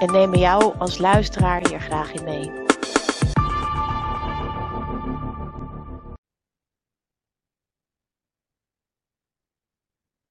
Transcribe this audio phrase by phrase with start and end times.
[0.00, 2.50] En nemen jou als luisteraar hier graag in mee.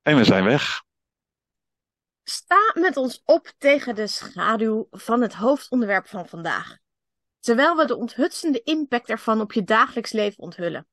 [0.01, 0.83] En we zijn weg.
[2.23, 6.77] Sta met ons op tegen de schaduw van het hoofdonderwerp van vandaag.
[7.39, 10.87] Terwijl we de onthutsende impact ervan op je dagelijks leven onthullen.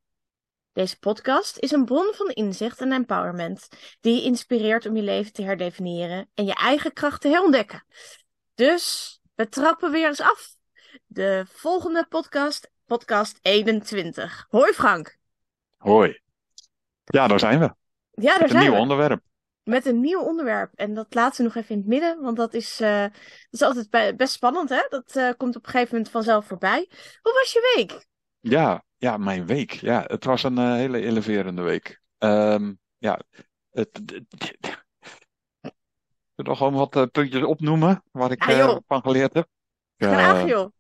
[0.73, 3.69] Deze podcast is een bron van inzicht en empowerment
[4.01, 7.85] die je inspireert om je leven te herdefiniëren en je eigen kracht te herontdekken.
[8.63, 10.55] Dus we trappen weer eens af.
[11.07, 14.47] De volgende podcast, podcast 21.
[14.49, 15.19] Hoi Frank.
[15.77, 16.21] Hoi.
[17.05, 17.75] Ja, daar zijn we.
[18.11, 18.79] Ja, daar Met een nieuw we.
[18.79, 19.23] onderwerp.
[19.63, 20.71] Met een nieuw onderwerp.
[20.75, 23.13] En dat laten we nog even in het midden, want dat is, eh, dat
[23.51, 24.87] is altijd be- best spannend, hè?
[24.89, 26.89] Dat eh, komt op een gegeven moment vanzelf voorbij.
[27.23, 28.07] Hoe was je week?
[28.41, 29.71] Ja, ja, mijn week.
[29.73, 32.01] Ja, het was een eh, hele eleverende week.
[32.19, 33.21] Ehm, ja,
[33.71, 34.72] het, het-
[36.43, 39.49] wil nog gewoon wat eh, puntjes opnoemen waar ik Ja, eh, van geleerd heb.
[39.97, 40.71] Graag, joh.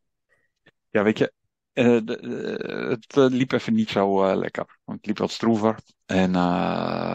[0.91, 1.32] Ja, weet je,
[1.72, 4.78] eh, de- het liep even niet zo lekker.
[4.84, 5.78] Want het liep wat stroever.
[6.06, 6.28] En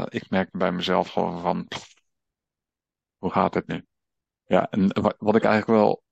[0.10, 1.94] ik merkte bij mezelf gewoon van, pff,
[3.18, 3.86] hoe gaat het nu?
[4.46, 6.04] Ja, en wa- wat ik eigenlijk wel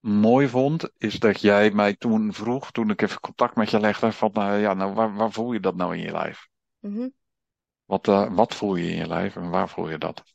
[0.00, 4.12] mooi vond, is dat jij mij toen vroeg, toen ik even contact met je legde,
[4.12, 6.48] van, ja, nou, waar, waar voel je dat nou in je lijf?
[6.80, 7.08] Mhm.
[7.84, 10.33] Wat, wat voel je in je lijf en waar voel je dat?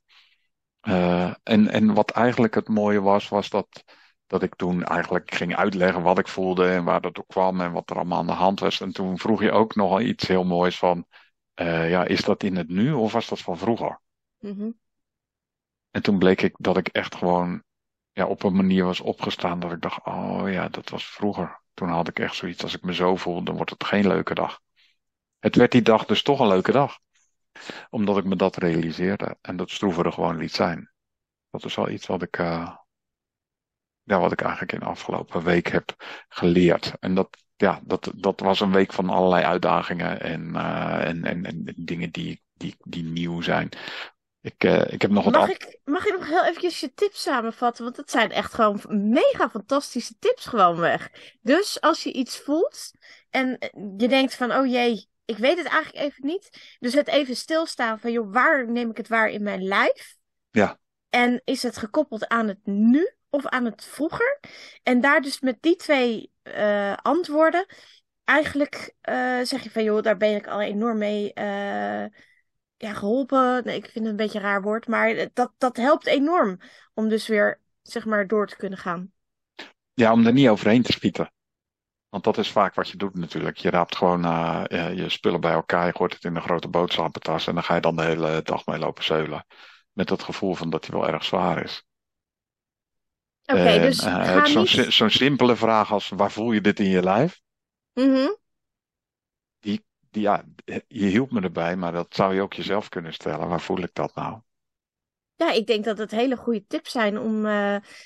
[0.82, 3.84] Eh, en, en wat eigenlijk het mooie was, was dat,
[4.28, 7.72] dat ik toen eigenlijk ging uitleggen wat ik voelde en waar dat door kwam en
[7.72, 8.82] wat er allemaal aan de hand was.
[8.82, 11.06] En toen vroeg je ook nog iets heel moois van,
[11.54, 14.02] eh, ja, is dat in het nu of was dat van vroeger?
[14.40, 14.72] Mhm.
[15.92, 17.64] En toen bleek ik dat ik echt gewoon
[18.12, 21.62] ja, op een manier was opgestaan dat ik dacht, oh ja, dat was vroeger.
[21.74, 24.34] Toen had ik echt zoiets, als ik me zo voel, dan wordt het geen leuke
[24.34, 24.62] dag.
[25.40, 27.00] Het werd die dag dus toch een leuke dag.
[27.90, 30.92] Omdat ik me dat realiseerde en dat stroeven er gewoon liet zijn.
[31.50, 32.76] Dat is wel iets wat ik, eh,
[34.04, 35.96] ja, wat ik eigenlijk in de afgelopen week heb
[36.30, 36.94] geleerd.
[37.00, 41.46] En dat, ja, dat, dat was een week van allerlei uitdagingen en, eh, en, en,
[41.46, 43.70] en dingen die, die, die nieuw zijn.
[44.42, 46.94] Ik, eh, ik heb nog wat Mag af- ik, mag ik nog heel eventjes je
[46.94, 47.84] tips samenvatten?
[47.84, 51.12] Want dat zijn echt gewoon mega fantastische tips gewoon weg.
[51.42, 52.92] Dus als je iets voelt
[53.30, 53.58] en
[53.98, 56.76] je denkt van, oh jee, ik weet het eigenlijk even niet.
[56.80, 60.18] Dus het even stilstaan van, joh, waar neem ik het waar in mijn lijf?
[60.50, 60.80] Ja.
[61.10, 64.40] En is het gekoppeld aan het nu of aan het vroeger?
[64.84, 67.66] En daar dus met die twee eh, antwoorden
[68.24, 72.06] eigenlijk eh, zeg je van, joh, daar ben ik al enorm mee eh,
[72.78, 73.62] ja, geholpen.
[73.66, 76.60] Nee, ik vind het een beetje een raar woord, maar dat, dat helpt enorm
[76.94, 79.12] om dus weer, zeg maar, door te kunnen gaan.
[79.94, 81.32] Ja, om er niet overheen te schieten.
[82.10, 83.58] Want dat is vaak wat je doet natuurlijk.
[83.58, 87.48] Je raapt gewoon eh, je spullen bij elkaar, je gooit het in een grote boodschappentas
[87.48, 89.46] en dan ga je dan de hele dag mee lopen zeulen.
[89.92, 91.84] Met het gevoel van dat hij wel erg zwaar is.
[93.46, 95.14] Oké, dus ga Zo'n niet...
[95.14, 97.42] simpele vraag als waar voel je dit in je lijf?
[97.94, 98.28] Mhm.
[99.60, 100.44] Die, ja,
[100.88, 103.48] je hielp me erbij, maar dat zou je ook jezelf kunnen stellen.
[103.48, 104.40] Waar voel ik dat nou?
[105.36, 107.42] Ja, ik denk dat het hele goede tips zijn om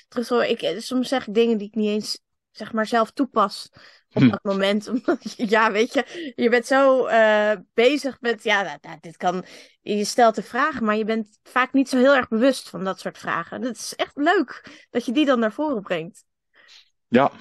[0.08, 0.50] terug te horen.
[0.50, 2.23] Ik, soms zeg ik dingen die ik niet eens,
[2.56, 3.70] zeg maar, zelf toepas
[4.12, 4.28] op Hm.
[4.28, 4.88] dat moment.
[4.92, 9.44] Omdat, ja, weet je, je bent zo eh, bezig met, ja, nou, nou, dit kan,
[9.80, 13.00] je stelt de vragen, maar je bent vaak niet zo heel erg bewust van dat
[13.00, 13.62] soort vragen.
[13.62, 16.24] Het is echt leuk dat je die dan naar voren brengt.
[17.08, 17.32] Ja,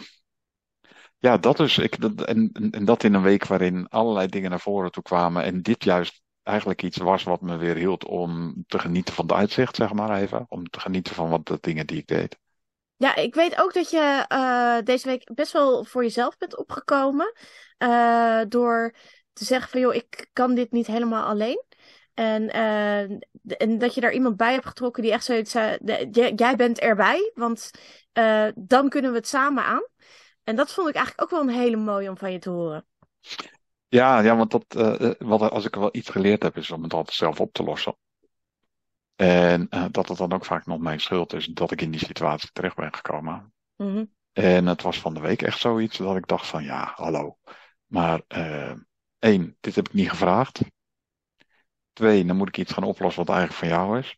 [1.20, 1.78] ja dat is.
[1.78, 5.04] Ik, dat, en, en en dat in een week waarin allerlei dingen naar voren toe
[5.04, 5.44] kwamen.
[5.44, 9.36] En dit juist eigenlijk iets was wat me weer hield om te genieten van het
[9.36, 10.46] uitzicht, zeg maar even.
[10.48, 12.38] Om te genieten van wat de dingen die ik deed.
[12.98, 17.34] Ja, ik weet ook dat je eh, deze week best wel voor jezelf bent opgekomen.
[17.78, 18.96] eh, door
[19.34, 21.64] te zeggen van, joh, ik kan dit niet helemaal alleen.
[22.14, 23.02] En, eh,
[23.58, 25.78] en dat je daar iemand bij hebt getrokken die echt zoiets zei,
[26.36, 27.72] jij bent erbij, want
[28.56, 29.88] dan kunnen we het samen aan.
[30.44, 32.86] En dat vond ik eigenlijk ook wel een hele mooie om van je te horen.
[33.88, 34.66] Ja, ja want dat,
[35.18, 37.96] wat, als ik wel iets geleerd heb, is om het altijd zelf op te lossen.
[39.24, 42.06] En eh, dat het dan ook vaak nog mijn schuld is dat ik in die
[42.06, 43.54] situatie terecht ben gekomen.
[43.76, 44.06] Mhm.
[44.32, 47.38] En het was van de week echt zoiets dat ik dacht van ja, hallo.
[47.86, 48.74] Maar eh,
[49.20, 50.60] één, dit heb ik niet gevraagd.
[51.94, 54.18] Twee, dan moet ik iets gaan oplossen wat eigenlijk van jou is.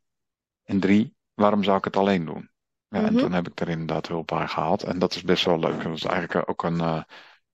[0.64, 2.50] En drie, waarom zou ik het alleen doen?
[2.88, 3.22] Ja, en Mhm.
[3.22, 4.84] toen heb ik er inderdaad hulp bij gehad.
[4.84, 5.78] En dat is best wel leuk.
[5.84, 7.04] En dat is eigenlijk ook een, eh,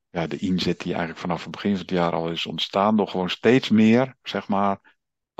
[0.09, 2.97] ja, de inzet die eigenlijk vanaf het begin van het jaar al is ontstaan.
[2.97, 4.90] Door gewoon steeds meer, zeg maar,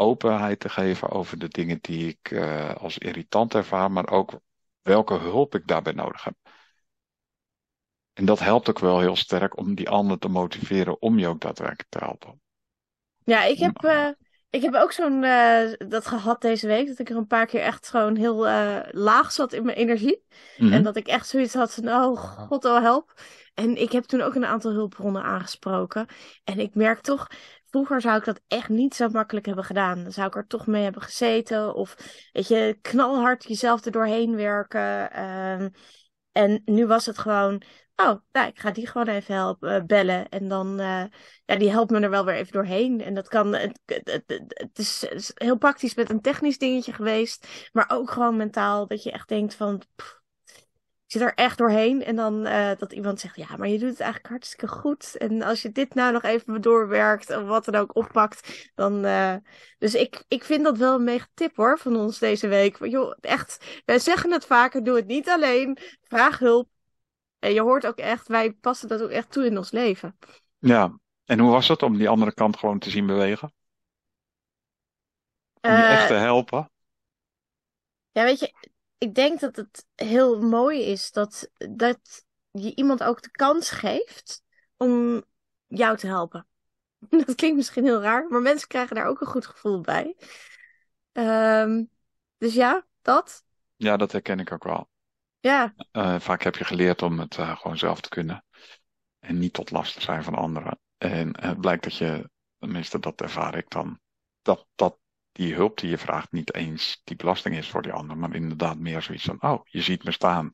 [0.02, 3.92] openheid te geven over de dingen die ik eh, als irritant ervaar.
[3.92, 4.40] Maar ook
[4.82, 6.36] welke hulp ik daarbij nodig heb.
[8.14, 11.42] En dat helpt ook wel heel sterk om die ander te motiveren om je ook
[11.42, 12.42] daadwerkelijk te helpen.
[13.24, 14.10] Ja, ik heb, eh,
[14.50, 16.88] ik heb ook zo'n eh, dat gehad deze week.
[16.88, 18.38] Dat ik er een paar keer echt gewoon heel
[18.92, 20.24] laag zat in mijn energie.
[20.58, 20.74] Mhm.
[20.74, 23.14] En dat ik echt zoiets had van, oh god, oh help.
[23.54, 26.06] En ik heb toen ook een aantal hulpbronnen aangesproken.
[26.44, 27.28] En ik merk toch,
[27.72, 30.04] vroeger zou ik dat echt niet zo makkelijk hebben gedaan.
[30.04, 31.76] Dan zou ik er toch mee hebben gezeten.
[31.76, 31.96] Of,
[32.32, 35.12] weet je, knalhard jezelf er doorheen werken.
[35.12, 35.70] Ehm,
[36.32, 37.62] en nu was het gewoon,
[37.96, 40.30] oh, nou, ik ga die gewoon even helpen, eh, bellen.
[40.30, 41.04] En dan, eh,
[41.46, 43.02] ja, die helpt me er wel weer even doorheen.
[43.02, 47.70] En dat kan, het, het, is, heel praktisch met een technisch dingetje geweest.
[47.72, 49.82] Maar ook gewoon mentaal, dat je echt denkt van,
[51.12, 52.04] zit er echt doorheen.
[52.04, 55.18] En dan eh, dat iemand zegt, ja, maar je doet het eigenlijk hartstikke goed.
[55.18, 59.06] En als je dit nou nog even doorwerkt of wat dan ook oppakt, dan...
[59.06, 59.36] eh,
[59.78, 62.78] Dus ik, ik vind dat wel een mega tip hoor, van ons deze week.
[62.78, 65.78] Want joh, echt, wij zeggen het vaker, doe het niet alleen.
[66.02, 66.70] Vraag hulp.
[67.40, 70.18] En je hoort ook echt, wij passen dat ook echt toe in ons leven.
[70.60, 73.54] Ja, en hoe was het om die andere kant gewoon te zien bewegen?
[75.66, 76.70] Om je Eh, echt te helpen?
[78.12, 78.71] Ja, weet je,
[79.02, 84.44] ik denk dat het heel mooi is dat, dat je iemand ook de kans geeft
[84.78, 85.24] om
[85.68, 86.48] jou te helpen.
[87.26, 90.16] Dat klinkt misschien heel raar, maar mensen krijgen daar ook een goed gevoel bij.
[91.12, 91.84] Ehm,
[92.38, 93.44] dus ja, dat.
[93.76, 94.90] Ja, dat herken ik ook wel.
[95.40, 98.46] Ja, Eh, vaak heb je geleerd om het eh, gewoon zelf te kunnen.
[99.20, 100.80] En niet tot last te zijn van anderen.
[100.98, 104.00] En het blijkt dat je, tenminste dat ervaar ik dan,
[104.42, 104.98] dat, dat
[105.32, 108.18] die hulp die je vraagt niet eens die belasting is voor die ander.
[108.18, 110.46] Maar inderdaad meer zoiets van, oh, je ziet me staan.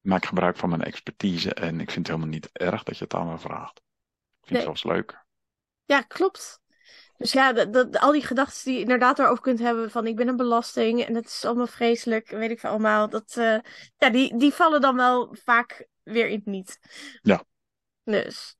[0.00, 3.04] Ik maak gebruik van mijn expertise en ik vind het helemaal niet erg dat je
[3.04, 3.76] het aan me vraagt.
[3.78, 4.58] Ik vind Nee.
[4.68, 5.24] het zelfs leuk.
[5.84, 6.62] ja, klopt.
[7.16, 10.16] Dus ja, dat, dat, al die gedachten die je inderdaad erover kunt hebben van ik
[10.16, 13.08] ben een belasting en het is allemaal vreselijk, weet ik veel allemaal.
[13.08, 13.58] Dat, eh,
[13.96, 16.78] ja, die, die vallen dan wel vaak weer in het niet.
[17.22, 17.44] Ja.
[18.04, 18.56] Dus.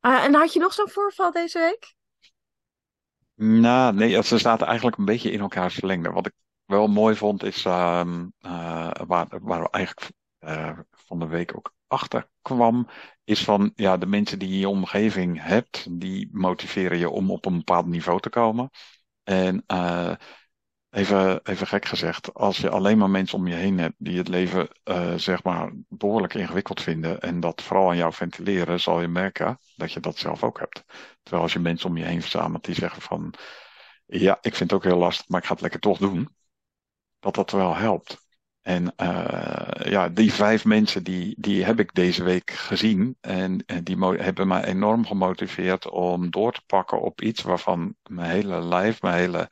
[0.00, 1.94] Ah, en had je nog zo'n voorval deze week?
[3.34, 6.10] Nou, nee, ze zaten eigenlijk een beetje in elkaars verlengde.
[6.10, 6.32] Wat ik
[6.64, 8.04] wel mooi vond is, eh,
[9.06, 12.88] waar, waar we eigenlijk eh, van de week ook achter kwam,
[13.24, 17.30] is van, ja, de mensen die je in je omgeving hebt, die motiveren je om
[17.30, 18.70] op een bepaald niveau te komen.
[19.22, 20.12] En eh,
[20.94, 24.28] even, even gek gezegd, als je alleen maar mensen om je heen hebt die het
[24.28, 29.08] leven, eh, zeg maar, behoorlijk ingewikkeld vinden en dat vooral aan jou ventileren, zal je
[29.08, 30.84] merken dat je dat zelf ook hebt.
[31.22, 33.34] Terwijl als je mensen om je heen verzamelt die zeggen van,
[34.06, 36.28] ja, ik vind het ook heel lastig, maar ik ga het lekker toch doen,
[37.18, 38.22] dat dat wel helpt.
[38.62, 43.84] En eh, ja, die vijf mensen die, die heb ik deze week gezien en, en
[43.84, 49.02] die hebben mij enorm gemotiveerd om door te pakken op iets waarvan mijn hele lijf,
[49.02, 49.50] mijn hele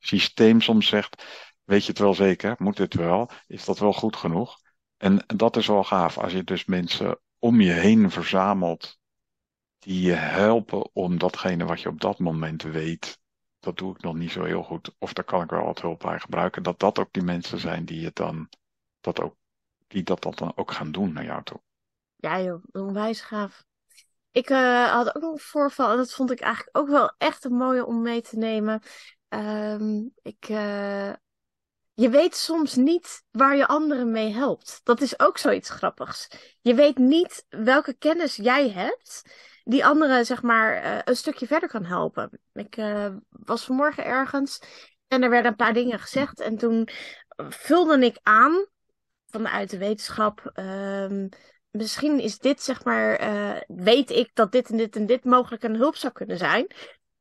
[0.00, 1.24] systeem soms zegt,
[1.64, 4.58] weet je het wel zeker, moet dit wel, is dat wel goed genoeg?
[4.96, 8.98] En dat is wel gaaf, als je dus mensen om je heen verzamelt
[9.78, 13.18] die je helpen om datgene wat je op dat moment weet,
[13.58, 16.00] dat doe ik nog niet zo heel goed, of daar kan ik wel wat hulp
[16.00, 18.48] bij gebruiken, dat dat ook die mensen zijn die het dan,
[19.00, 19.36] dat ook,
[19.86, 21.60] die dat dan ook gaan doen naar jou toe.
[22.16, 23.64] Ja joh, onwijs gaaf.
[24.32, 27.44] Ik eh, had ook nog een voorval en dat vond ik eigenlijk ook wel echt
[27.44, 28.82] een mooie om mee te nemen.
[29.30, 31.12] Ehm, ik, eh,
[31.94, 34.80] je weet soms niet waar je anderen mee helpt.
[34.84, 36.28] Dat is ook zoiets grappigs.
[36.60, 39.22] Je weet niet welke kennis jij hebt
[39.64, 42.40] die anderen zeg maar eh, een stukje verder kan helpen.
[42.52, 44.60] Ik eh, was vanmorgen ergens
[45.08, 46.88] en er werden een paar dingen gezegd en toen
[47.36, 48.66] vulde ik aan
[49.26, 50.50] vanuit de wetenschap.
[50.54, 51.28] ehm,
[51.70, 53.20] misschien is dit, zeg maar,
[53.66, 56.66] weet ik dat dit en dit en dit mogelijk een hulp zou kunnen zijn.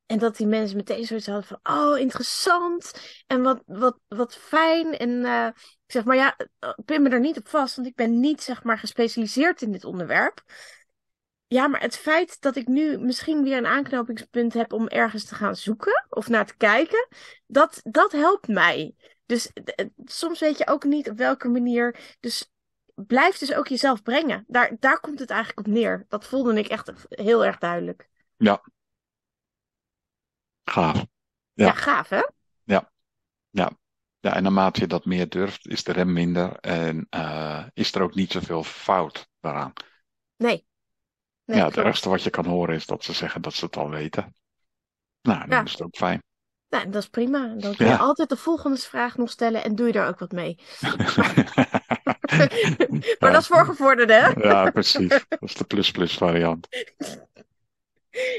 [0.10, 2.92] En dat die mensen meteen zoiets hadden van, oh, interessant.
[3.28, 4.98] En wat, wat, wat fijn.
[4.98, 7.96] En eh, ik zeg maar, ja, eh, pin me er niet op vast, want ik
[7.96, 10.44] ben niet, zeg maar, gespecialiseerd in dit onderwerp.
[11.48, 15.36] Ja, maar het feit dat ik nu misschien weer een aanknopingspunt heb om ergens te
[15.36, 17.08] gaan zoeken of naar te kijken,
[17.48, 18.96] dat, dat helpt mij.
[19.25, 22.16] Dus eh, soms weet je ook niet op welke manier.
[22.20, 22.51] Dus
[22.96, 24.44] blijf dus ook jezelf brengen.
[24.48, 26.06] Daar, daar komt het eigenlijk op neer.
[26.08, 28.10] Dat voelde ik echt heel erg duidelijk.
[30.72, 30.96] Gaaf.
[31.54, 31.72] Ja, Ja.
[31.72, 32.22] gaaf hè?
[34.22, 38.02] Ja, en naarmate je dat meer durft, is de rem minder en eh, is er
[38.02, 39.74] ook niet zoveel fout daaraan.
[40.38, 40.66] Nee.
[41.46, 43.78] Nee, ja, het ergste wat je kan horen is dat ze zeggen dat ze het
[43.78, 44.36] al weten.
[45.22, 45.64] Nou, dan Ja.
[45.64, 46.24] is het ook fijn.
[46.70, 47.40] Nou, dat is prima.
[47.58, 47.98] Dan kun je Ja.
[47.98, 50.60] altijd de volgende vraag nog stellen en doe je daar ook wat mee.
[50.80, 52.50] maar
[53.20, 53.32] Ja.
[53.32, 54.48] dat is voor gevorderden, hè?
[54.48, 55.10] Ja, precies.
[55.30, 56.68] Dat is de plus-plus variant.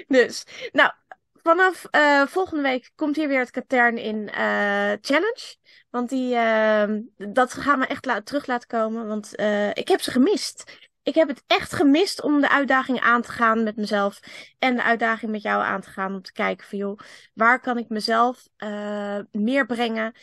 [0.08, 0.92] Dus, nou,
[1.42, 5.56] vanaf eh, volgende week komt hier weer het Katern in eh, Challenge.
[5.90, 9.06] Want die, ehm, dat gaan we echt terug laten komen.
[9.06, 10.88] Want eh, ik heb ze gemist.
[11.02, 14.20] Ik heb het echt gemist om de uitdaging aan te gaan met mezelf.
[14.58, 16.14] En de uitdaging met jou aan te gaan.
[16.14, 16.98] Om te kijken van joh,
[17.34, 18.48] waar kan ik mezelf
[19.30, 20.14] meer brengen?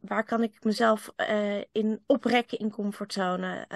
[0.00, 1.12] Waar kan ik mezelf
[1.72, 3.66] in oprekken in comfortzone?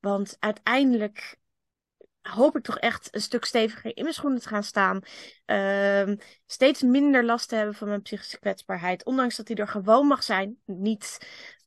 [0.00, 1.40] Want uiteindelijk
[2.22, 5.00] hoop ik toch echt een stuk steviger in mijn schoenen te gaan staan.
[5.44, 9.04] Ehm, steeds minder last te hebben van mijn psychische kwetsbaarheid.
[9.04, 10.58] Ondanks dat die er gewoon mag zijn.
[10.64, 11.18] Niet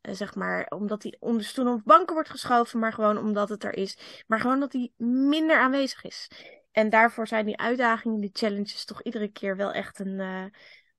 [0.01, 3.63] eh, zeg maar omdat die onder stoelen of banken wordt geschoven, maar gewoon omdat het
[3.63, 3.97] er is.
[4.27, 6.27] Maar gewoon dat die minder aanwezig is.
[6.71, 10.45] En daarvoor zijn die uitdagingen, die challenges, toch iedere keer wel echt een, eh,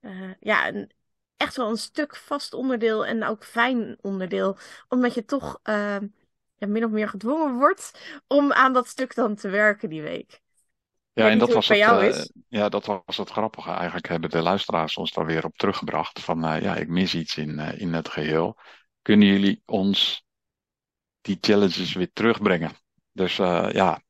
[0.01, 0.73] eh, ja,
[1.37, 4.59] echt wel een stuk vast onderdeel en ook fijn onderdeel.
[4.89, 6.07] Omdat je toch ehm,
[6.57, 7.91] ja, min of meer gedwongen wordt
[8.27, 10.41] om aan dat stuk dan te werken die week.
[11.17, 13.71] Ja, en dat was het eh, ja, dat was het grappige.
[13.71, 16.21] Eigenlijk hebben de luisteraars ons daar weer op teruggebracht.
[16.21, 18.59] Van eh, ja, ik mis iets in, eh, in het geheel.
[19.03, 20.25] Kunnen jullie ons
[21.21, 22.71] die challenges weer terugbrengen?
[23.13, 24.03] Dus ja,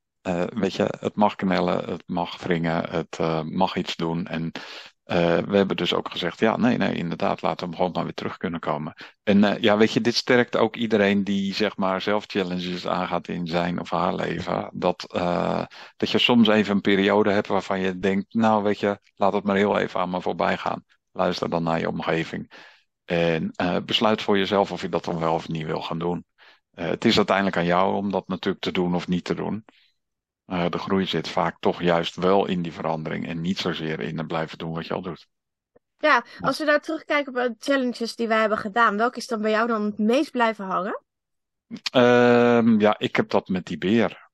[0.53, 4.27] weet je, het mag knellen, het mag wringen, het mag iets doen.
[4.27, 4.51] En
[5.07, 8.03] eh, we hebben dus ook gezegd, ja, nee, nee, inderdaad, laten we hem gewoon maar
[8.03, 8.93] weer terug kunnen komen.
[9.23, 13.27] En eh, ja, weet je, dit sterkt ook iedereen die zeg maar zelf challenges aangaat
[13.27, 14.69] in zijn of haar leven.
[14.73, 15.65] Dat, eh,
[15.97, 19.43] dat je soms even een periode hebt waarvan je denkt, nou weet je, laat het
[19.43, 20.83] maar heel even aan me voorbij gaan.
[21.11, 22.51] Luister dan naar je omgeving.
[23.05, 23.51] En
[23.85, 26.25] besluit voor jezelf of je dat dan wel of niet wil gaan doen.
[26.71, 29.65] Het is uiteindelijk aan jou om dat natuurlijk te doen of niet te doen.
[30.47, 34.17] Eh, de groei zit vaak toch juist wel in die verandering en niet zozeer in
[34.17, 35.27] het blijven doen wat je al doet.
[35.97, 39.41] Ja, als we daar terugkijken op de challenges die wij hebben gedaan, welke is dan
[39.41, 41.01] bij jou dan het meest blijven hangen?
[41.91, 44.29] Ehm, ja, ik heb dat met die beer.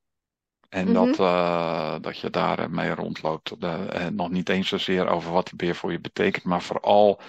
[0.70, 0.94] En Mhm.
[0.94, 3.62] dat, eh, dat je daar mee rondloopt.
[3.62, 7.22] De- eh, nog niet eens zozeer over wat die beer voor je betekent, maar vooral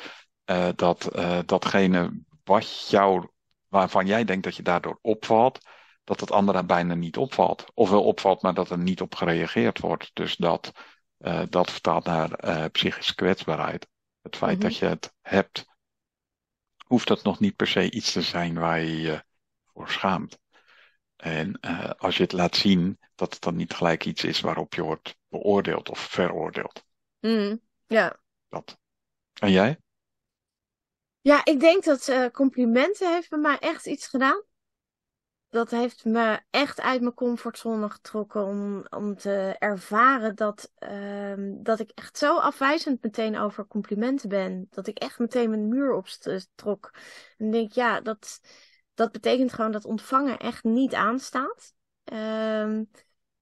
[0.45, 3.29] eh, dat eh, datgene wat jou,
[3.69, 5.59] waarvan jij denkt dat je daardoor opvalt,
[6.05, 7.65] dat het anderen bijna niet opvalt.
[7.75, 10.11] Of wel opvalt, maar dat er niet op gereageerd wordt.
[10.13, 10.73] Dus dat,
[11.19, 13.87] eh, dat vertaalt naar eh, psychische kwetsbaarheid.
[14.23, 14.67] Het feit Mhm.
[14.67, 15.65] dat je het hebt,
[16.87, 19.25] hoeft dat nog niet per se iets te zijn waar je je
[19.73, 20.39] voor schaamt.
[21.17, 24.75] En eh, als je het laat zien, dat het dan niet gelijk iets is waarop
[24.75, 26.85] je wordt beoordeeld of veroordeeld.
[27.21, 28.21] Mm, ja.
[28.49, 28.79] Dat.
[29.35, 29.79] En jij?
[31.21, 34.43] Ja, ik denk dat complimenten heeft bij mij echt iets gedaan.
[35.55, 41.81] Dat heeft me echt uit mijn comfortzone getrokken om, om te ervaren dat, ehm, dat
[41.81, 44.67] ik echt zo afwijzend meteen over complimenten ben.
[44.71, 46.95] Dat ik echt meteen mijn muur optrok.
[47.39, 48.41] En denk, ja, dat,
[48.95, 51.75] dat betekent gewoon dat ontvangen echt niet aanstaat.
[52.05, 52.85] Ehm,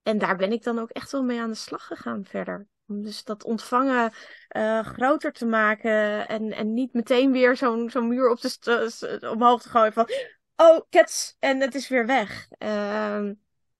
[0.02, 2.66] en daar ben ik dan ook echt wel mee aan de slag gegaan verder.
[2.86, 4.12] Om dus dat ontvangen
[4.48, 9.62] eh, groter te maken en, en niet meteen weer zo'n zo'n muur op de omhoog
[9.62, 10.08] te gooien van
[10.56, 12.48] oh, cats, en het is weer weg.
[12.58, 13.34] Ehm,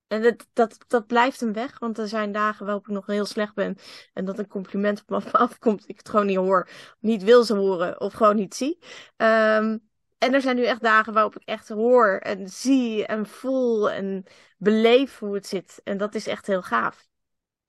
[0.07, 3.27] en dat, dat, dat blijft hem weg, want er zijn dagen waarop ik nog heel
[3.27, 3.77] slecht ben
[4.13, 6.69] en dat een compliment op me afkomt, ik het gewoon niet hoor,
[7.01, 8.79] niet wil ze horen of gewoon niet zie.
[9.17, 9.79] Ehm,
[10.19, 14.25] en er zijn nu echt dagen waarop ik echt hoor en zie en voel en
[14.59, 15.81] beleef hoe het zit.
[15.85, 17.11] En dat is echt heel gaaf.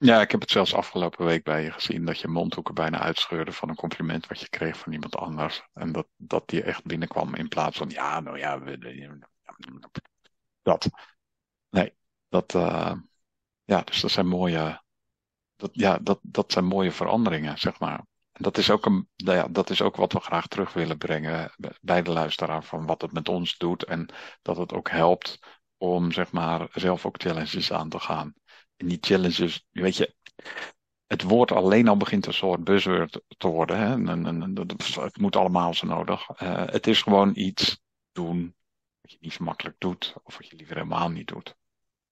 [0.03, 3.51] Ja, ik heb het zelfs afgelopen week bij je gezien dat je mondhoeken bijna uitscheurde
[3.51, 5.63] van een compliment wat je kreeg van iemand anders.
[5.73, 9.19] En dat, dat die echt binnenkwam in plaats van ja, nou ja, we-
[10.61, 10.89] dat.
[11.69, 11.93] Nee,
[12.29, 12.93] dat, eh,
[13.63, 14.81] ja, dus dat zijn mooie,
[15.55, 17.97] dat, ja, dat, dat zijn mooie veranderingen, zeg maar.
[18.31, 20.97] En dat is ook een, nou ja, dat is ook wat we graag terug willen
[20.97, 24.09] brengen bij de luisteraar van wat het met ons doet en
[24.41, 25.39] dat het ook helpt
[25.77, 28.33] om, zeg maar, zelf ook challenges aan te gaan.
[28.77, 30.15] En die challenges, weet je,
[31.07, 33.77] het woord alleen al begint een soort buzzword te worden.
[33.77, 33.91] Hè?
[33.91, 34.55] En, en,
[34.99, 36.29] het moet allemaal zo nodig.
[36.35, 38.55] Eh, het is gewoon iets doen
[39.01, 41.55] wat je niet zo makkelijk doet, of wat je liever helemaal niet doet.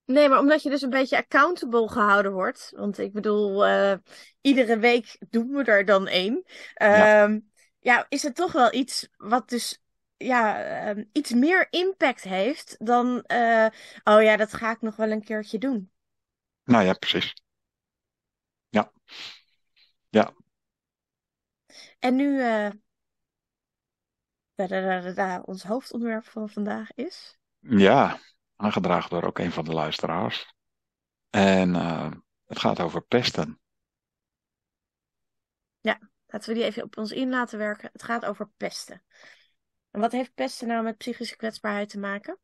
[0.06, 2.74] Nee, maar omdat je dus een beetje accountable gehouden wordt.
[2.76, 3.94] Want ik bedoel, eh,
[4.42, 6.44] iedere week doen we er dan één.
[6.74, 7.24] Ja.
[7.24, 7.40] Ehm,
[7.80, 9.82] ja, is het toch wel iets wat dus
[10.18, 13.66] ja, ehm, iets meer impact heeft dan, eh,
[14.04, 15.91] oh ja, dat ga ik nog wel een keertje doen.
[16.72, 17.34] Nou ja, precies.
[18.70, 18.92] Ja,
[20.10, 20.34] ja.
[22.00, 22.70] En nu, eh,
[24.56, 27.38] da, da, da, da, da, ons hoofdonderwerp van vandaag is.
[27.60, 28.20] Ja,
[28.56, 30.54] aangedragen door ook een van de luisteraars.
[31.30, 32.12] En eh,
[32.46, 33.62] het gaat over pesten.
[36.32, 37.90] Laten we die even op ons in laten werken.
[37.94, 39.04] Het gaat over pesten.
[39.92, 42.40] En wat heeft pesten nou met psychische kwetsbaarheid te maken?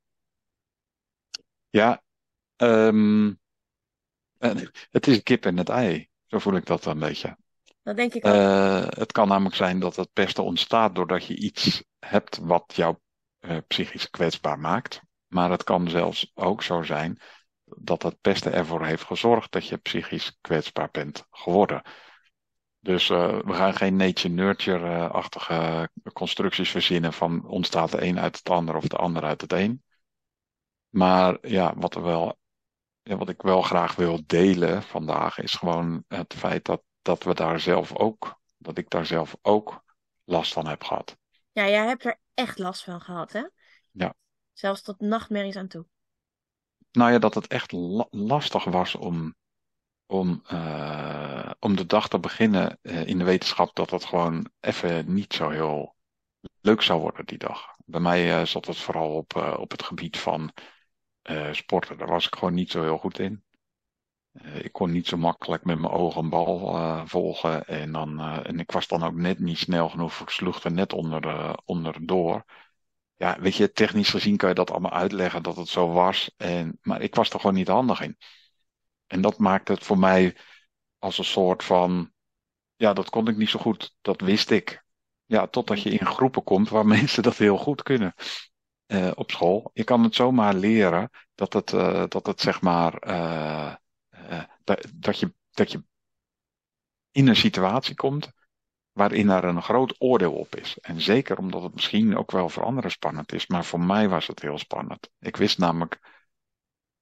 [1.70, 2.04] Ja,
[2.56, 3.34] ehm, eh,
[4.90, 6.10] het is een kip en het ei.
[6.26, 7.38] Zo voel ik dat een beetje.
[7.84, 8.34] Dat denk ik ook.
[8.34, 12.98] Eh, het kan namelijk zijn dat het pesten ontstaat doordat je iets hebt wat jou
[13.40, 15.02] eh, psychisch kwetsbaar maakt.
[15.28, 17.22] Maar het kan zelfs ook zo zijn
[17.64, 21.82] dat het pesten ervoor heeft gezorgd dat je psychisch kwetsbaar bent geworden.
[22.80, 28.76] Dus uh, we gaan geen nature-nurture-achtige constructies verzinnen van ontstaat de een uit het ander
[28.76, 29.84] of de ander uit het een.
[30.90, 32.38] Maar ja, wat, er wel,
[33.08, 37.34] ja, wat ik wel graag wil delen vandaag is gewoon het feit dat, dat we
[37.34, 39.84] daar zelf ook, dat ik daar zelf ook
[40.24, 41.18] last van heb gehad.
[41.52, 43.44] Ja, jij hebt er echt last van gehad, hè?
[43.92, 44.14] Ja.
[44.54, 45.86] Zelfs tot nachtmerries aan toe.
[46.92, 49.36] Nou ja, dat het echt la lastig was om,
[50.06, 55.14] om, uh, om de dag te beginnen uh, in de wetenschap dat het gewoon even
[55.14, 55.96] niet zo heel
[56.62, 57.76] leuk zou worden die dag.
[57.86, 60.52] Bij mij uh, zat het vooral op, op het gebied van
[61.52, 61.98] sporten.
[61.98, 63.44] Daar was ik gewoon niet zo heel goed in.
[64.62, 67.68] ik kon niet zo makkelijk met mijn ogen een bal volgen.
[67.68, 70.20] En, dan, en ik was dan ook net niet snel genoeg.
[70.20, 72.46] Ik sloeg er net onder, onder door
[73.18, 76.34] ja, weet je, technisch gezien kan je dat allemaal uitleggen dat het zo was.
[76.38, 78.18] En, maar ik was er gewoon niet handig in.
[79.08, 80.38] En dat maakte het voor mij
[81.00, 82.12] als een soort van,
[82.76, 83.96] ja, dat kon ik niet zo goed.
[84.02, 84.86] Dat wist ik.
[85.26, 88.14] Ja, totdat je in groepen komt waar mensen dat heel goed kunnen.
[88.88, 89.72] Uh, op school.
[89.74, 93.74] Je kan het zomaar leren dat het, uh, dat het zeg maar, uh,
[94.64, 95.84] dat, dat, je, dat je
[97.12, 98.32] in een situatie komt
[98.92, 100.78] waarin er een groot oordeel op is.
[100.80, 104.28] En zeker omdat het misschien ook wel voor anderen spannend is, maar voor mij was
[104.28, 105.10] het heel spannend.
[105.20, 106.00] Ik wist namelijk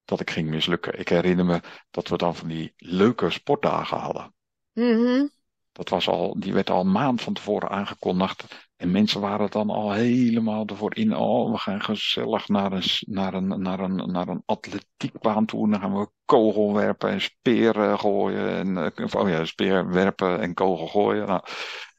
[0.04, 0.98] dat ik ging mislukken.
[0.98, 4.34] Ik herinner me dat we dan van die leuke sportdagen hadden.
[4.72, 5.34] Mm
[5.76, 8.44] Dat was al, die werd al een maand van tevoren aangekondigd.
[8.76, 11.16] En mensen waren dan al helemaal ervoor in.
[11.16, 15.70] Oh, we gaan gezellig naar een, naar een, naar een, naar een atletiekbaan toe.
[15.70, 18.48] Dan gaan we kogel werpen en speer gooien.
[18.48, 21.26] En, eh, oh ja, speer werpen en kogel gooien.
[21.26, 21.40] Nou,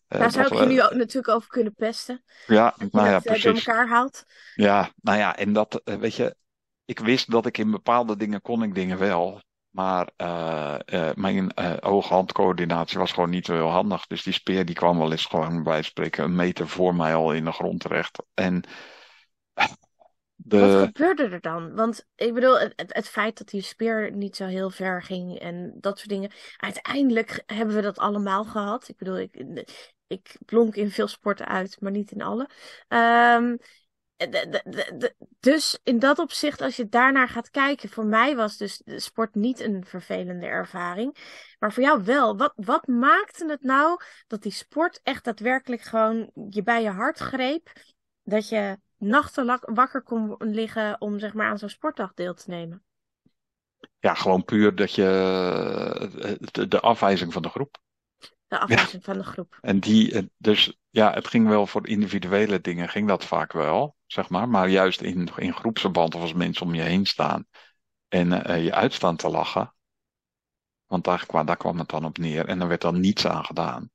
[0.08, 2.24] eh, Daar zou ik je nu ook natuurlijk over kunnen pesten.
[2.46, 3.44] Ja, dat nou ja, dat precies.
[3.44, 4.24] door elkaar haalt.
[4.56, 6.36] Ja, nou ja, en dat, weet je,
[6.86, 9.42] ik wist dat ik in bepaalde dingen kon ik dingen wel.
[9.78, 14.08] Maar uh, uh, mijn uh, oog-handcoördinatie was gewoon niet zo heel handig.
[14.08, 17.34] Dus die speer die kwam wel eens gewoon bij spreken een meter voor mij al
[17.34, 18.24] in de grond terecht.
[18.34, 18.64] En.
[20.36, 21.76] Wat gebeurde er dan?
[21.76, 25.78] Want ik bedoel, het, het, feit dat die speer niet zo heel ver ging en
[25.80, 26.32] dat soort dingen.
[26.58, 28.88] Uiteindelijk hebben we dat allemaal gehad.
[28.88, 29.44] Ik bedoel, ik,
[30.08, 32.50] ik blonk in veel sporten uit, maar niet in alle.
[32.88, 33.58] Um,
[35.40, 39.36] dus in dat opzicht, als je daarnaar gaat kijken, voor mij was dus de sport
[39.36, 41.18] niet een vervelende ervaring.
[41.60, 42.38] Maar voor jou wel.
[42.38, 47.20] Wat, wat maakte het nou dat die sport echt daadwerkelijk gewoon je bij je hart
[47.20, 47.72] greep?
[48.24, 52.84] Dat je nachten wakker kon liggen om zeg maar aan zo'n sportdag deel te nemen?
[54.00, 57.78] Ja, gewoon puur dat je de, de afwijzing van de groep.
[58.48, 59.14] De afwijzing ja.
[59.14, 59.58] van de groep.
[59.62, 64.30] En die, dus ja, het ging wel voor individuele dingen, ging dat vaak wel, zeg
[64.30, 64.50] maar.
[64.50, 67.48] Maar juist in, in groepsverband of als mensen om je heen staan
[68.08, 69.74] en uh, je uitstaan te lachen.
[70.86, 73.46] Want daar, kwam, daar kwam het dan op neer en er werd dan niets aan
[73.46, 73.90] gedaan.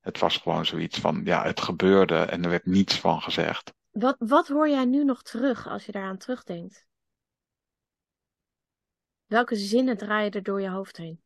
[0.00, 3.74] Het was gewoon zoiets van, ja, het gebeurde en er werd niets van gezegd.
[3.90, 6.86] Wat, wat hoor jij nu nog terug als je daaraan terugdenkt?
[9.26, 11.22] Welke zinnen draaien er door je hoofd heen?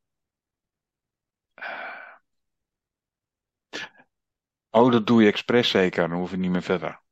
[4.70, 7.02] Oh, dat doe je expres zeker, dan hoef je niet meer verder.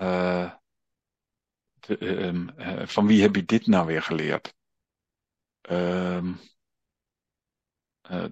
[0.00, 0.52] Uh,
[1.74, 4.54] de, uh, uh, van wie heb je dit nou weer geleerd?
[5.60, 6.32] Ehm,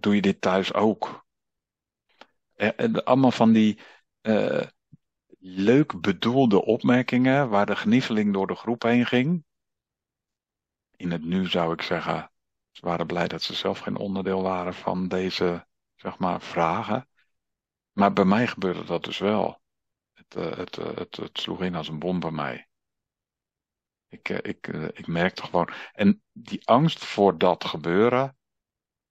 [0.01, 1.21] doe je dit thuis ook?
[3.05, 3.79] allemaal van die
[5.39, 9.45] leuk bedoelde opmerkingen waar de genieveling door de groep heen ging.
[10.97, 12.33] In het nu zou ik zeggen,
[12.71, 17.09] ze waren blij dat ze zelf geen onderdeel waren van deze, zeg maar, vragen.
[17.93, 19.61] Maar bij mij gebeurde dat dus wel.
[20.13, 22.69] Het, uh, het, uh, het, het, sloeg in als een bom bij mij.
[24.09, 25.71] Ik, uh, ik, ik merkte gewoon.
[25.93, 28.37] En die angst voor dat gebeuren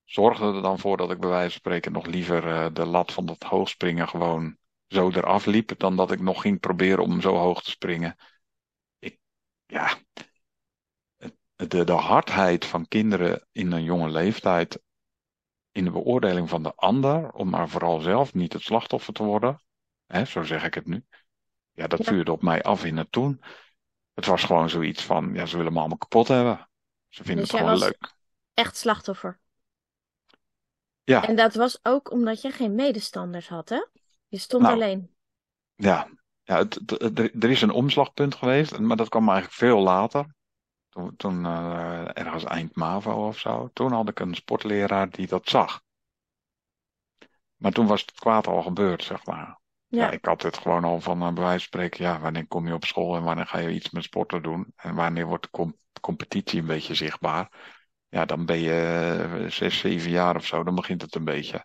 [0.04, 3.26] zorgde er dan voor dat ik bij wijze van spreken nog liever de lat van
[3.26, 5.78] dat hoogspringen gewoon zo eraf liep.
[5.78, 8.16] Dan dat ik nog ging proberen om zo hoog te springen.
[8.98, 9.18] Ik,
[9.66, 9.98] ja.
[11.54, 14.82] De, de hardheid van kinderen in een jonge leeftijd
[15.72, 19.62] in de beoordeling van de ander, om maar vooral zelf niet het slachtoffer te worden.
[20.06, 21.04] Hè, zo zeg ik het nu.
[21.72, 22.04] Ja, dat ja.
[22.04, 23.42] vuurde op mij af in het toen.
[24.14, 26.68] Het was gewoon zoiets van, ja, ze willen me allemaal kapot hebben.
[27.08, 28.14] Ze vinden dus het gewoon leuk.
[28.54, 29.40] Echt slachtoffer?
[31.04, 33.86] Ja, En dat was ook omdat je geen medestanders had, hè?
[34.28, 35.14] Je stond nou, alleen.
[35.74, 36.08] ja.
[36.44, 40.34] Ja, het, het- het- er is een omslagpunt geweest, maar dat kwam eigenlijk veel later.
[40.92, 43.70] Toen, toen eh, ergens eind MAVO of zo.
[43.72, 45.82] Toen had ik een sportleraar die dat zag.
[47.56, 49.60] Maar toen was het kwaad al gebeurd, zeg maar.
[49.86, 52.46] Ja, Ja, ik had het gewoon al van eh, bij wijze van spreken, ja, wanneer
[52.46, 54.72] kom je op school en wanneer ga je iets met sporten doen?
[54.76, 57.50] En wanneer wordt de com- competitie een beetje zichtbaar?
[58.08, 58.72] Ja, dan ben je
[59.44, 61.64] eh, zes, zeven jaar of zo, dan begint het een beetje.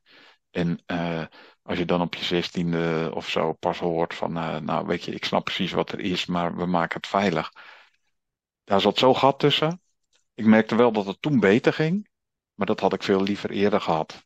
[0.52, 1.24] En eh,
[1.62, 5.12] als je dan op je zestiende of zo pas hoort van, eh, nou weet je,
[5.14, 7.52] ik snap precies wat er is, maar we maken het veilig.
[8.68, 9.82] Daar zat zo gat tussen.
[10.34, 12.08] Ik merkte wel dat het toen beter ging,
[12.54, 14.26] maar dat had ik veel liever eerder gehad.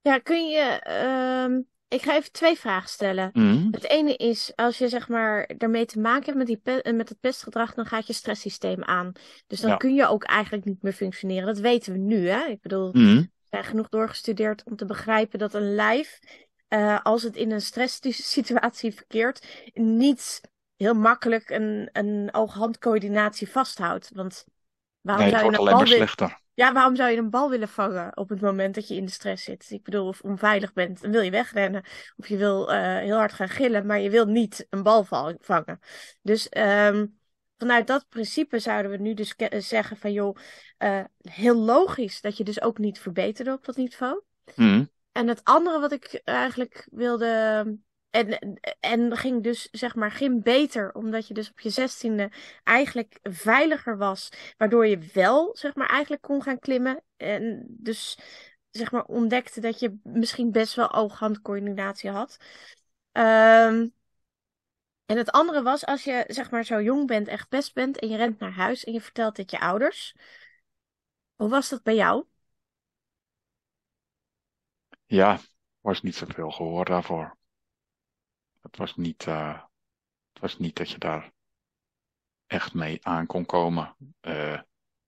[0.00, 0.60] ja kun je.
[0.82, 3.30] ehm, ik ga even twee vragen stellen.
[3.32, 3.68] Mhm.
[3.70, 7.08] Het ene is, als je zeg maar daarmee te maken hebt met, die pe- met
[7.08, 9.12] het pestgedrag, dan gaat je stresssysteem aan.
[9.46, 9.76] Dus dan Ja.
[9.76, 11.46] kun je ook eigenlijk niet meer functioneren.
[11.46, 12.44] Dat weten we nu, hè?
[12.46, 13.16] Ik bedoel, Mhm.
[13.16, 16.18] we zijn genoeg doorgestudeerd om te begrijpen dat een lijf,
[16.68, 20.40] eh, als het in een stresssituatie verkeert, niet
[20.76, 24.10] heel makkelijk een, een oog-handcoördinatie vasthoudt.
[24.14, 24.44] Want
[25.00, 26.08] waarom Nee, zou je een bal willen...
[26.54, 29.10] Ja, waarom zou je een bal willen vangen op het moment dat je in de
[29.10, 29.70] stress zit?
[29.70, 31.82] Ik bedoel, of onveilig bent, dan wil je wegrennen.
[32.16, 35.04] Of je wil eh, heel hard gaan gillen, maar je wil niet een bal
[35.40, 35.78] vangen.
[36.22, 37.06] Dus ehm,
[37.58, 40.36] vanuit dat principe zouden we nu dus ke- zeggen van joh,
[40.76, 44.22] eh, heel logisch dat je dus ook niet verbeterde op dat niveau.
[44.54, 44.84] Mhm.
[45.12, 47.78] En het andere wat ik eigenlijk wilde.
[48.16, 52.30] En, en ging dus, zeg maar, ging beter, omdat je dus op je zestiende
[52.64, 54.28] eigenlijk veiliger was.
[54.56, 57.02] Waardoor je wel, zeg maar, eigenlijk kon gaan klimmen.
[57.16, 58.18] En dus,
[58.70, 62.36] zeg maar, ontdekte dat je misschien best wel oog-handcoördinatie had.
[63.12, 63.86] Ehm,
[65.06, 68.08] en het andere was, als je, zeg maar, zo jong bent en gepest bent en
[68.08, 70.14] je rent naar huis en je vertelt dit je ouders.
[71.36, 72.24] Hoe was dat bij jou?
[75.06, 75.38] Ja,
[75.80, 77.36] was niet zoveel gehoor daarvoor.
[78.66, 79.52] Het was niet, eh,
[80.32, 81.32] het was niet dat je daar
[82.46, 83.96] echt mee aan kon komen.
[84.20, 84.60] Eh,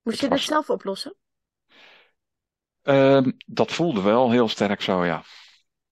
[0.02, 1.16] Moest je was, zelf oplossen?
[2.82, 5.22] Ehm, dat voelde wel heel sterk zo, ja.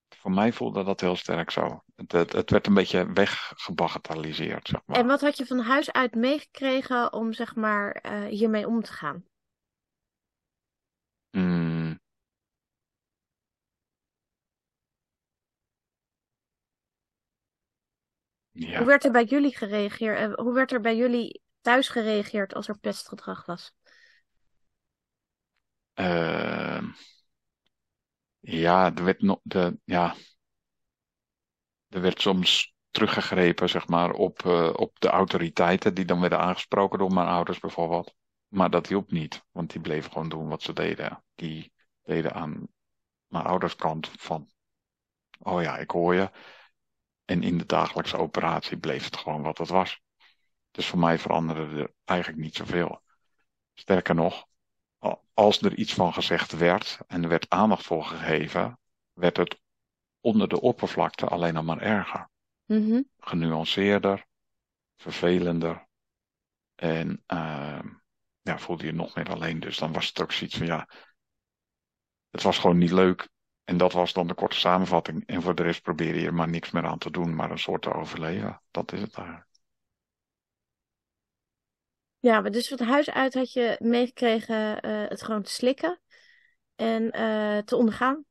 [0.09, 1.83] Voor mij voelde dat heel sterk zo.
[1.94, 5.07] Het, het, het werd een beetje weggebagatelliseerd, zeg En maar.
[5.07, 9.24] wat had je van huis uit meegekregen om zeg maar eh, hiermee om te gaan?
[11.37, 11.75] Mm,
[18.59, 20.19] Hoe werd er bij jullie gereageerd?
[20.19, 23.75] eh, hoe werd er bij jullie thuis gereageerd als er pestgedrag was?
[25.95, 26.85] Ehm,
[28.40, 30.14] ja, er werd, de, ja,
[31.88, 36.99] er werd soms teruggegrepen, zeg maar, op, eh, op de autoriteiten die dan werden aangesproken
[36.99, 38.14] door mijn ouders bijvoorbeeld.
[38.49, 41.25] Maar dat hielp niet, want die bleven gewoon doen wat ze deden.
[41.35, 42.69] Die deden aan
[43.27, 44.51] mijn ouders kant van,
[45.38, 46.31] oh ja, ik hoor je.
[47.26, 50.00] En in de dagelijkse operatie bleef het gewoon wat het was.
[50.70, 53.02] Dus voor mij veranderde er eigenlijk niet zoveel.
[53.74, 54.46] Sterker nog,
[55.34, 58.78] als er iets van gezegd werd en er werd aandacht voor gegeven,
[59.12, 59.60] werd het
[60.20, 62.28] onder de oppervlakte alleen nog maar erger.
[62.64, 63.02] Mhm.
[63.18, 64.26] Genuanceerder,
[64.96, 65.86] vervelender
[66.74, 67.88] en ehm,
[68.40, 69.60] ja, voelde je nog meer alleen.
[69.60, 70.88] Dus dan was het ook zoiets van ja,
[72.30, 73.28] het was gewoon niet leuk.
[73.66, 75.26] En dat was dan de korte samenvatting.
[75.26, 77.59] En voor de rest probeer je er maar niks meer aan te doen, maar een
[77.59, 78.62] soort te overleven.
[78.70, 79.46] Dat is het eigenlijk.
[82.18, 86.00] Ja, maar dus van huis uit had je meegekregen eh, het gewoon te slikken
[86.74, 88.24] en eh, te ondergaan.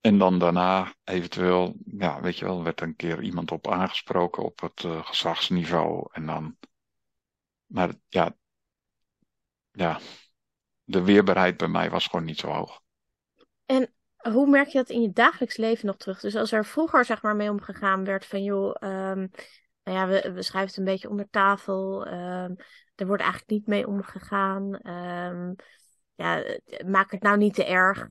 [0.00, 4.60] En dan daarna eventueel, ja, weet je wel, werd een keer iemand op aangesproken op
[4.60, 6.08] het eh, gezagsniveau.
[6.10, 6.56] En dan,
[7.66, 8.36] maar ja,
[9.70, 10.00] ja,
[10.84, 12.80] de weerbaarheid bij mij was gewoon niet zo hoog.
[13.66, 16.20] En hoe merk je dat in je dagelijks leven nog terug?
[16.20, 19.26] Dus als er vroeger zeg maar mee omgegaan werd van joh, ehm,
[19.84, 22.06] nou ja, we, we het een beetje onder tafel.
[22.06, 22.54] ehm,
[22.94, 24.74] er wordt eigenlijk niet mee omgegaan.
[24.74, 25.52] ehm,
[26.14, 26.42] ja,
[26.86, 28.08] maak het nou niet te erg.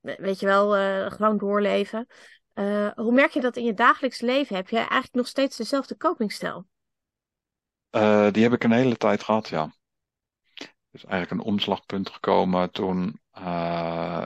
[0.00, 2.06] weet je wel, eh, gewoon doorleven.
[2.52, 4.56] Eh, hoe merk je dat in je dagelijks leven?
[4.56, 6.66] Heb je eigenlijk nog steeds dezelfde copingstijl?
[7.90, 9.72] Eh, die heb ik een hele tijd gehad, ja.
[10.90, 13.20] Dus eigenlijk een omslagpunt gekomen toen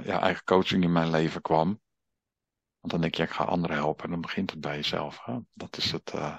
[0.05, 1.81] ja, eigen coaching in mijn leven kwam.
[2.81, 4.05] Want dan denk je, ik ga anderen helpen.
[4.05, 5.25] En dan begint het bij jezelf.
[5.25, 5.39] Hè?
[5.53, 6.39] Dat is het, eh,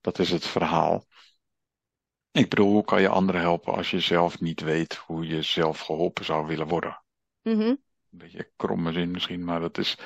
[0.00, 1.06] dat is het verhaal.
[2.30, 5.80] Ik bedoel, hoe kan je anderen helpen als je zelf niet weet hoe je zelf
[5.80, 7.02] geholpen zou willen worden?
[7.42, 7.60] Mhm.
[7.60, 7.78] Een
[8.10, 9.98] beetje kromme zin misschien, maar dat is.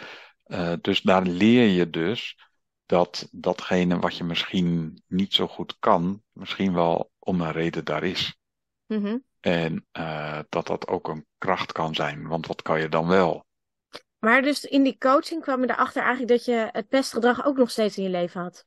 [0.44, 2.38] eh, dus daar leer je dus
[2.86, 8.04] dat datgene wat je misschien niet zo goed kan, misschien wel om een reden daar
[8.04, 8.38] is.
[8.86, 9.18] Mhm.
[9.40, 13.44] En uh, dat dat ook een kracht kan zijn, want wat kan je dan wel?
[14.18, 17.70] Maar dus in die coaching kwam je erachter eigenlijk dat je het pestgedrag ook nog
[17.70, 18.66] steeds in je leven had?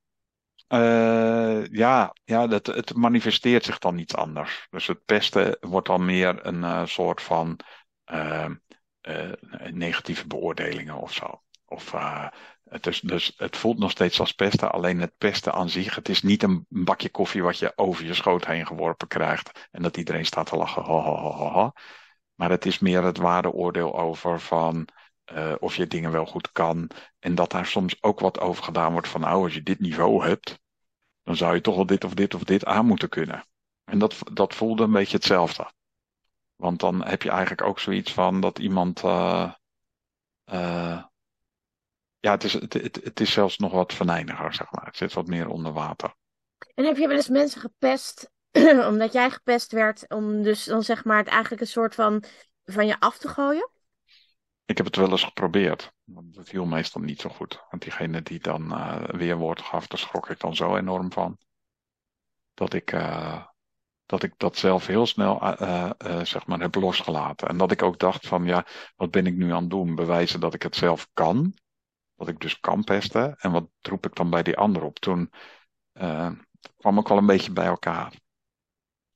[0.68, 4.68] Uh, ja, ja dat, het manifesteert zich dan iets anders.
[4.70, 7.60] Dus het pesten wordt dan meer een uh, soort van
[9.72, 11.42] negatieve beoordelingen of zo.
[11.66, 11.94] Of
[12.70, 16.10] het, is, dus het voelt nog steeds als pesten, alleen het pesten aan zich, het
[16.10, 19.98] is niet een bakje koffie wat je over je schoot heen geworpen krijgt en dat
[19.98, 21.74] iedereen staat te lachen, ha, ha, ha.
[22.36, 24.88] Maar het is meer het waardeoordeel over van
[25.34, 28.92] uh, of je dingen wel goed kan en dat daar soms ook wat over gedaan
[28.92, 30.60] wordt van, nou, als je dit niveau hebt,
[31.24, 33.46] dan zou je toch wel dit of dit of dit aan moeten kunnen.
[33.84, 35.72] En dat, dat voelde een beetje hetzelfde.
[36.56, 39.04] Want dan heb je eigenlijk ook zoiets van dat iemand.
[39.04, 39.54] Uh,
[42.24, 44.86] ja, het is, het, het, het is zelfs nog wat venijniger, zeg maar.
[44.86, 46.16] Het zit wat meer onder water.
[46.76, 48.32] En heb je wel eens mensen gepest
[48.92, 52.24] omdat jij gepest werd, om dus dan zeg maar het eigenlijk een soort van
[52.64, 53.70] van je af te gooien?
[54.66, 55.94] Ik heb het wel eens geprobeerd.
[56.06, 57.64] Dat viel meestal niet zo goed.
[57.70, 61.38] Want diegene die dan uh, weerwoord gaf, daar schrok ik dan zo enorm van.
[62.54, 63.46] Dat ik, uh,
[64.06, 65.92] dat, ik dat zelf heel snel uh,
[66.24, 67.48] zeg maar heb losgelaten.
[67.48, 69.96] En dat ik ook dacht van ja, wat ben ik nu aan het doen?
[69.96, 71.54] Bewijzen dat ik het zelf kan
[72.16, 73.36] dat ik dus kan pesten.
[73.40, 75.00] En wat roep ik dan bij die ander op?
[75.00, 75.32] Toen
[75.94, 76.32] uh,
[76.78, 78.20] kwam ik wel een beetje bij elkaar.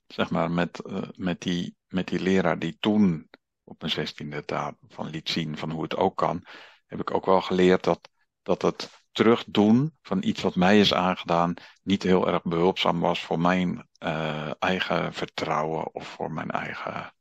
[0.06, 3.28] Zeg maar met, uh, met, die, met die leraar die toen
[3.64, 6.44] op mijn zestiende daarvan liet zien van hoe het ook kan,
[6.86, 8.08] heb ik ook wel geleerd dat,
[8.42, 13.40] dat het terugdoen van iets wat mij is aangedaan niet heel erg behulpzaam was voor
[13.40, 17.14] mijn uh, eigen vertrouwen of voor mijn eigen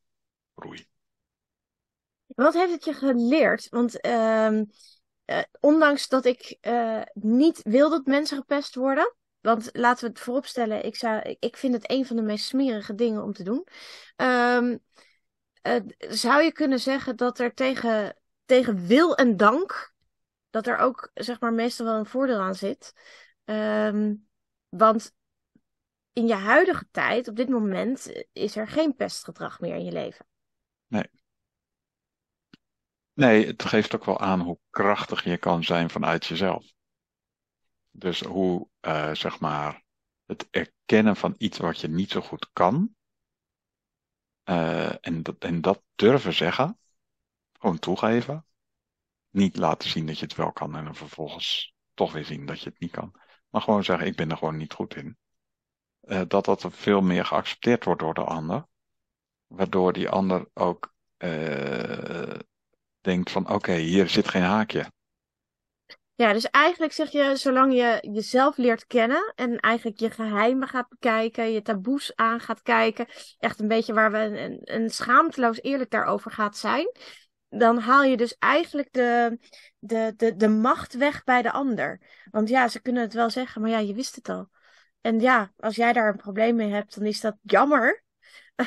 [0.55, 0.87] groei.
[2.25, 3.69] Wat heeft het je geleerd?
[3.69, 4.61] Want uh,
[5.27, 9.15] uh, ondanks dat ik uh, niet wil dat mensen gepest worden.
[9.39, 12.95] Want laten we het vooropstellen, ik, zou, ik vind het een van de meest smerige
[12.95, 13.67] dingen om te doen.
[14.15, 14.79] Um,
[15.63, 19.93] uh, zou je kunnen zeggen dat er tegen, tegen wil en dank,
[20.49, 22.93] dat er ook zeg maar meestal wel een voordeel aan zit.
[23.45, 24.27] Um,
[24.69, 25.11] want
[26.13, 30.25] in je huidige tijd, op dit moment, is er geen pestgedrag meer in je leven.
[30.87, 31.09] Nee.
[33.17, 36.73] Nee, het geeft ook wel aan hoe krachtig je kan zijn vanuit jezelf.
[37.91, 39.83] Dus hoe, uh, zeg maar,
[40.25, 42.95] het erkennen van iets wat je niet zo goed kan.
[44.49, 46.79] Uh, en, dat, en dat durven zeggen.
[47.59, 48.45] Gewoon toegeven.
[49.29, 52.61] Niet laten zien dat je het wel kan en dan vervolgens toch weer zien dat
[52.61, 53.19] je het niet kan.
[53.49, 55.17] Maar gewoon zeggen, ik ben er gewoon niet goed in.
[56.01, 58.67] Uh, dat dat veel meer geaccepteerd wordt door de ander.
[59.47, 60.95] Waardoor die ander ook
[63.07, 64.91] denkt van oké, hier zit geen haakje.
[66.15, 70.89] Ja, dus eigenlijk zeg je, zolang je jezelf leert kennen en eigenlijk je geheimen gaat
[70.89, 73.07] bekijken, je taboes aan gaat kijken,
[73.39, 76.91] echt een beetje waar we een, een schaamteloos eerlijk daarover gaat zijn,
[77.49, 79.39] dan haal je dus eigenlijk de,
[79.79, 82.01] de, de, de macht weg bij de ander.
[82.31, 84.49] Want ja, ze kunnen het wel zeggen, maar ja, je wist het al.
[85.01, 88.05] En ja, als jij daar een probleem mee hebt, dan is dat jammer.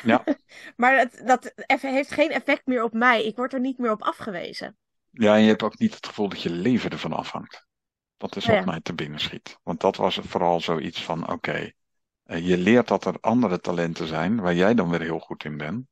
[0.03, 0.23] Ja.
[0.77, 3.25] maar dat, dat heeft geen effect meer op mij.
[3.25, 4.77] Ik word er niet meer op afgewezen.
[5.09, 7.67] Ja, en je hebt ook niet het gevoel dat je leven ervan afhangt.
[8.17, 9.59] Dat is wat mij te binnen schiet.
[9.63, 11.75] Want dat was vooral zoiets van: oké, okay,
[12.23, 15.57] eh, je leert dat er andere talenten zijn waar jij dan weer heel goed in
[15.57, 15.85] bent.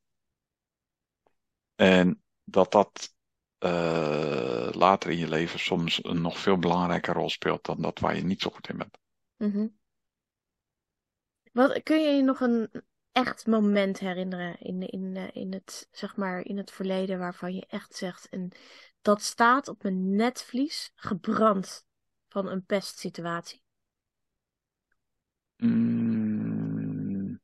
[1.75, 3.13] En dat dat
[3.59, 8.15] uh, later in je leven soms een nog veel belangrijke rol speelt dan dat waar
[8.15, 8.97] je niet zo goed in bent.
[9.38, 9.77] Mm -hmm.
[11.51, 12.69] Wat, kun je nog een
[13.19, 17.65] echt moment herinneren in, in, eh, in, het, zeg maar, in het verleden waarvan je
[17.67, 18.51] echt zegt, en
[19.01, 21.86] dat staat op mijn netvlies gebrand
[22.29, 23.62] van een pestsituatie?
[25.62, 27.39] Mm.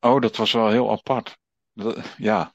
[0.00, 1.38] Oh, dat was wel heel apart.
[2.16, 2.54] Ja,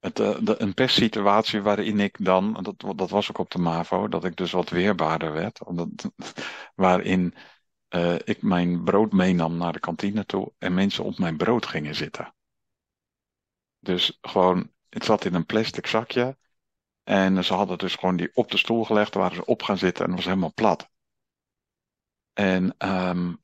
[0.00, 4.08] het, eh, de, een pestsituatie waarin ik dan, dat, dat was ook op de MAVO,
[4.08, 5.64] dat ik dus wat weerbaarder werd.
[5.64, 5.88] Omdat,
[6.74, 7.34] waarin
[7.94, 11.94] uh, ik mijn brood meenam naar de kantine toe en mensen op mijn brood gingen
[11.94, 12.34] zitten.
[13.78, 16.38] Dus gewoon, het zat in een plastic zakje.
[17.02, 20.04] En ze hadden dus gewoon die op de stoel gelegd, waar ze op gaan zitten
[20.04, 20.88] en was helemaal plat.
[22.32, 23.42] En um,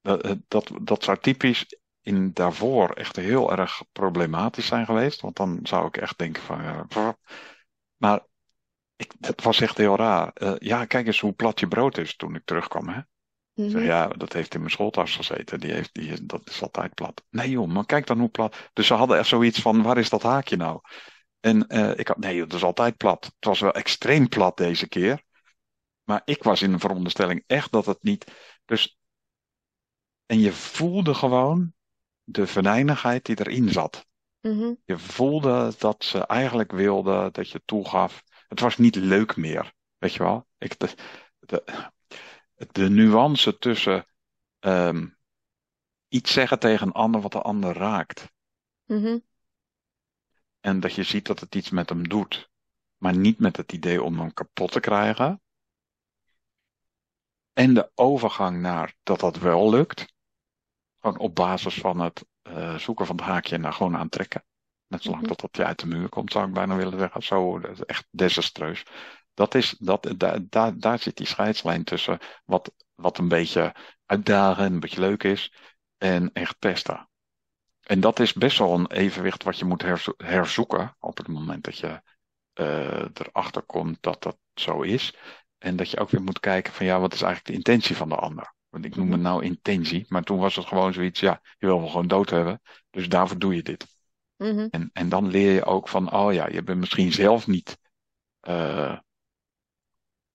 [0.00, 5.20] dat, dat, dat zou typisch in daarvoor echt heel erg problematisch zijn geweest.
[5.20, 6.60] Want dan zou ik echt denken van.
[6.60, 7.08] Uh,
[7.96, 8.26] maar
[8.96, 10.30] ik, het was echt heel raar.
[10.34, 12.88] Uh, ja, kijk eens hoe plat je brood is toen ik terugkwam.
[12.88, 12.94] Hè?
[12.94, 13.04] Mm
[13.54, 13.70] -hmm.
[13.70, 15.60] zeg, ja, dat heeft in mijn schooltas gezeten.
[15.60, 17.22] Die heeft, die, dat is altijd plat.
[17.30, 18.70] Nee joh, maar kijk dan hoe plat.
[18.72, 20.80] Dus ze hadden echt zoiets van, waar is dat haakje nou?
[21.40, 23.24] En uh, ik had, nee joh, dat is altijd plat.
[23.24, 25.22] Het was wel extreem plat deze keer.
[26.04, 28.32] Maar ik was in de veronderstelling echt dat het niet.
[28.64, 28.98] Dus,
[30.26, 31.74] en je voelde gewoon
[32.32, 34.06] de venijnigheid die erin zat.
[34.40, 34.74] Mhm.
[34.84, 38.22] Je voelde dat ze eigenlijk wilde dat je toegaf.
[38.48, 39.72] Het was niet leuk meer.
[39.98, 40.46] Weet je wel?
[40.58, 40.94] Ik, de,
[41.38, 41.64] de,
[42.72, 44.06] de nuance tussen
[44.58, 45.06] ehm,
[46.08, 48.32] iets zeggen tegen een ander wat de ander raakt.
[48.84, 49.18] Mhm.
[50.60, 52.50] En dat je ziet dat het iets met hem doet.
[52.96, 55.42] Maar niet met het idee om hem kapot te krijgen.
[57.52, 60.14] En de overgang naar dat dat wel lukt.
[61.02, 64.44] Gewoon op basis van het eh, zoeken van het haakje en daar gewoon aantrekken.
[64.86, 65.30] Net zolang Mhm.
[65.30, 67.22] tot dat je uit de muur komt, zou ik bijna willen zeggen.
[67.22, 68.82] Zo, dat is echt desastreus.
[69.34, 73.74] Dat is, dat, daar, daar, daar zit die scheidslijn tussen wat, wat een beetje
[74.06, 75.52] uitdagen en een beetje leuk is.
[75.98, 77.08] En echt pesten.
[77.82, 81.64] En dat is best wel een evenwicht wat je moet herzo- herzoeken op het moment
[81.64, 82.02] dat je
[82.52, 85.16] eh, erachter komt dat dat zo is.
[85.58, 88.08] En dat je ook weer moet kijken van ja, wat is eigenlijk de intentie van
[88.08, 88.54] de ander?
[88.72, 91.78] Want ik noem het nou intentie, maar toen was het gewoon zoiets, ja, je wil
[91.78, 93.86] me gewoon dood hebben, dus daarvoor doe je dit.
[94.36, 94.66] Mhm.
[94.70, 97.78] En, en dan leer je ook van, oh ja, je bent misschien zelf niet,
[98.40, 98.98] eh,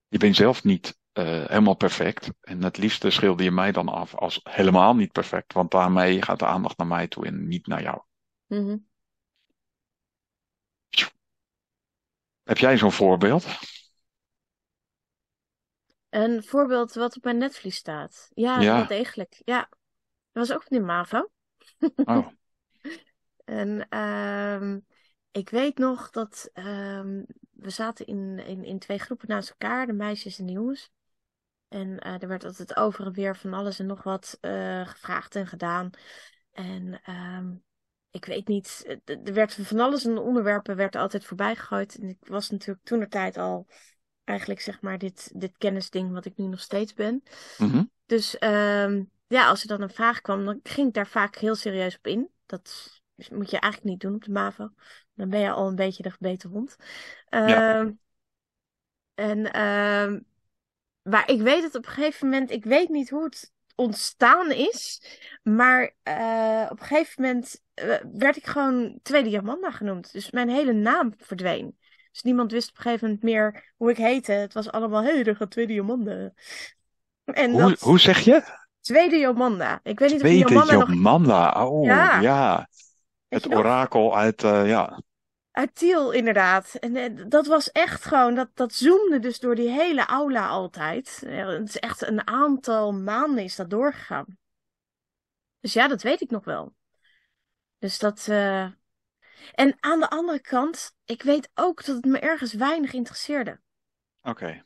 [0.07, 2.29] je bent zelf niet eh, helemaal perfect.
[2.41, 6.39] En het liefste schilder je mij dan af als helemaal niet perfect, want daarmee gaat
[6.39, 8.01] de aandacht naar mij toe en niet naar jou.
[8.45, 8.77] Mhm.
[12.43, 13.45] Heb jij zo'n voorbeeld?
[16.09, 18.29] Een voorbeeld wat op mijn netvlies staat.
[18.33, 18.75] Ja, Ja.
[18.75, 19.41] wel degelijk.
[19.45, 19.59] Ja,
[20.31, 21.29] dat was ook van de MAVO.
[22.05, 22.27] Oh,
[23.45, 24.79] En ehm,
[25.31, 29.93] ik weet nog dat ehm, we zaten in, in, in twee groepen naast elkaar, de
[29.93, 30.89] meisjes en de jongens.
[31.67, 35.35] En eh, er werd altijd over en weer van alles en nog wat eh, gevraagd
[35.35, 35.89] en gedaan.
[36.51, 37.55] En ehm,
[38.11, 41.95] ik weet niet, eh, er werd van alles en onderwerpen werd er altijd voorbij gegooid.
[41.95, 43.67] En ik was natuurlijk toen de tijd al
[44.27, 47.23] eigenlijk zeg maar dit, dit kennisding wat ik nu nog steeds ben.
[47.57, 47.83] mhm.
[48.05, 51.55] Dus ehm, ja, als er dan een vraag kwam, dan ging ik daar vaak heel
[51.55, 52.29] serieus op in.
[52.45, 52.99] Dat
[53.31, 54.69] moet je eigenlijk niet doen op de MAVO.
[55.13, 56.75] Dan ben je al een beetje de gebeten hond.
[57.29, 57.79] Ja.
[57.79, 57.91] Ehm,
[59.13, 60.19] en, ehm,
[61.01, 65.01] maar ik weet het op een gegeven moment, ik weet niet hoe het ontstaan is.
[65.43, 70.11] Maar eh, op een gegeven moment eh, werd ik gewoon Tweede Jamanda genoemd.
[70.11, 71.77] Dus mijn hele naam verdween.
[72.17, 74.31] Dus niemand wist op een gegeven moment meer hoe ik heette.
[74.31, 76.31] Het was allemaal, hé, hey, er gaat Tweede Jomanda.
[77.23, 78.43] En Hoe, dat hoe zeg je?
[78.81, 79.79] Tweede Jomanda.
[79.83, 81.65] Ik weet niet of die Tweede Jomanda nog Jomanda.
[81.65, 81.85] Oh,
[82.21, 82.69] Ja.
[83.27, 83.59] Het nog?
[83.59, 85.01] orakel uit, eh, ja.
[85.51, 86.75] uit Tiel, inderdaad.
[86.75, 91.23] En eh, dat was echt gewoon, dat, dat zoomde dus door die hele aula altijd.
[91.25, 94.37] Het is echt een aantal maanden is dat doorgegaan.
[95.59, 96.73] Dus ja, dat weet ik nog wel.
[97.79, 98.27] Dus dat.
[98.29, 98.67] eh,
[99.53, 103.59] En aan de andere kant, ik weet ook dat het me ergens weinig interesseerde.
[104.21, 104.65] Oké.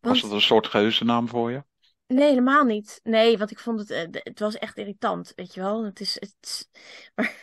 [0.00, 1.64] Was het een soort geuzennaam voor je?
[2.06, 3.00] nee, helemaal niet.
[3.02, 5.84] Nee, want ik vond het, eh, het was echt irritant, weet je wel.
[5.84, 6.68] Het is, het is-
[7.14, 7.34] Maar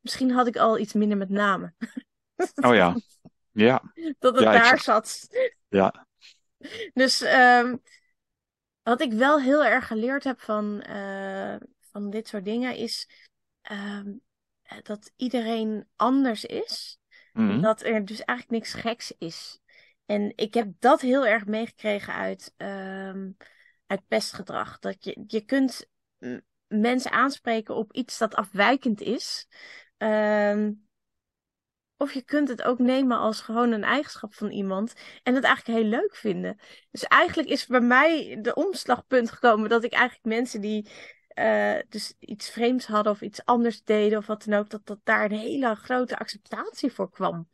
[0.00, 1.76] misschien had ik al iets minder met namen.
[2.54, 2.96] Oh ja.
[3.52, 3.82] Ja.
[4.18, 5.28] Dat het Ja, daar zat.
[5.68, 6.06] Ja.
[6.94, 7.76] Dus ehm,
[8.82, 13.08] wat ik wel heel erg geleerd heb van, eh, van dit soort dingen is
[13.62, 14.12] ehm,
[14.82, 17.00] dat iedereen anders is.
[17.32, 17.60] Mhm.
[17.60, 19.60] Dat er dus eigenlijk niks geks is.
[20.06, 23.30] En ik heb dat heel erg meegekregen uit, ehm,
[23.86, 24.78] uit pestgedrag.
[24.78, 25.90] Dat je, je kunt
[26.66, 29.48] mensen aanspreken op iets dat afwijkend is.
[29.96, 30.72] Ehm,
[31.96, 35.78] of je kunt het ook nemen als gewoon een eigenschap van iemand en het eigenlijk
[35.78, 36.58] heel leuk vinden.
[36.90, 40.88] Dus eigenlijk is bij mij de omslagpunt gekomen dat ik eigenlijk mensen die
[41.34, 44.98] eh, dus iets vreemds hadden of iets anders deden of wat dan ook, dat, dat
[45.02, 47.48] daar een hele grote acceptatie voor kwam.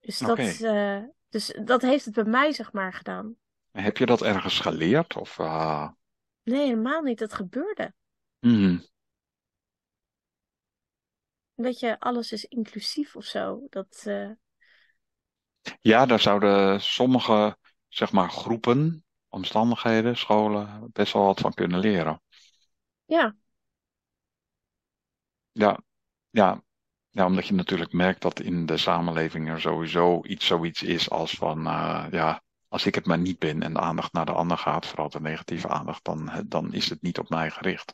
[0.00, 3.34] Dus dat, eh, dus dat heeft het bij mij zeg maar gedaan.
[3.72, 5.16] Heb je dat ergens geleerd?
[5.16, 5.88] Of, eh,
[6.42, 7.18] Nee, helemaal niet.
[7.18, 7.94] Dat gebeurde.
[8.40, 8.78] mhm.
[11.54, 13.66] Weet je, alles is inclusief of zo.
[13.70, 14.06] Dat,
[15.80, 17.56] Ja, daar zouden sommige,
[17.88, 22.22] zeg maar, groepen, omstandigheden, scholen best wel wat van kunnen leren.
[23.06, 23.36] Ja,
[25.56, 25.78] Ja,
[26.30, 26.64] ja.
[27.10, 31.32] Ja, omdat je natuurlijk merkt dat in de samenleving er sowieso iets zoiets is als
[31.32, 34.58] van, eh, ja, als ik het maar niet ben en de aandacht naar de ander
[34.58, 37.92] gaat, vooral de negatieve aandacht, dan, dan is het niet op mij gericht.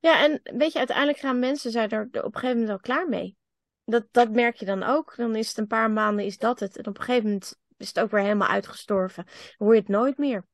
[0.00, 3.08] Ja, en weet je, uiteindelijk gaan mensen zijn er op een gegeven moment wel klaar
[3.08, 3.36] mee.
[3.84, 5.16] Dat, dat merk je dan ook.
[5.16, 6.76] Dan is het een paar maanden, is dat het.
[6.76, 9.24] En op een gegeven moment is het ook weer helemaal uitgestorven.
[9.24, 10.46] Dan hoor je het nooit meer.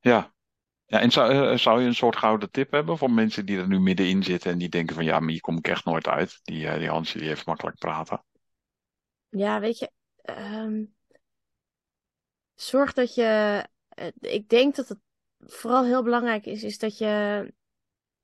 [0.00, 0.32] Ja.
[0.90, 3.68] Ja, en zou, eh, zou je een soort gouden tip hebben voor mensen die er
[3.68, 6.40] nu middenin zitten en die denken van, ja, maar hier kom ik echt nooit uit.
[6.42, 8.24] Die, eh, die Hansje, die heeft makkelijk praten.
[9.28, 9.90] Ja, weet je,
[10.22, 10.84] ehm,
[12.54, 14.98] Zorg dat je, eh, ik denk dat het
[15.38, 17.54] vooral heel belangrijk is, is dat je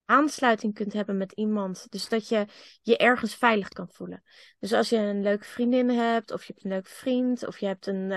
[0.04, 1.86] aansluiting kunt hebben met iemand.
[1.90, 2.46] Dus dat je
[2.82, 4.22] je ergens veilig kan voelen.
[4.58, 7.66] Dus als je een leuke vriendin hebt, of je hebt een leuke vriend, of je
[7.66, 8.10] hebt een,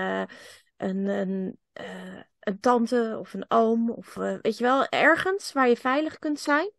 [0.76, 5.68] een, een, uh, een tante of een oom, of uh, weet je wel, ergens waar
[5.68, 6.70] je veilig kunt zijn.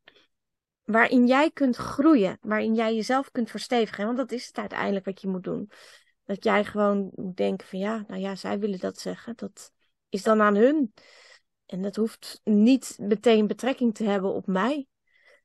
[0.84, 4.06] Waarin jij kunt groeien, waarin jij jezelf kunt verstevigen.
[4.06, 5.72] Want dat is het uiteindelijk wat je moet doen.
[6.26, 9.34] Dat jij gewoon moet denken van ja, nou ja, zij willen dat zeggen.
[9.36, 9.72] Dat
[10.10, 10.94] is dan aan hun.
[11.66, 14.88] En dat hoeft niet meteen betrekking te hebben op mij.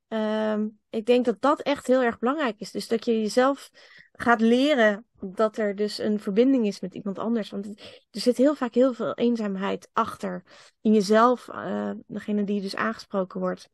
[0.09, 2.71] Um, ik denk dat dat echt heel erg belangrijk is.
[2.71, 3.71] Dus dat je jezelf
[4.13, 7.51] gaat leren dat er dus een verbinding is met iemand anders.
[7.51, 7.67] Want
[8.11, 10.43] er zit heel vaak heel veel eenzaamheid achter
[10.81, 13.71] in jezelf, uh, degene die dus aangesproken wordt.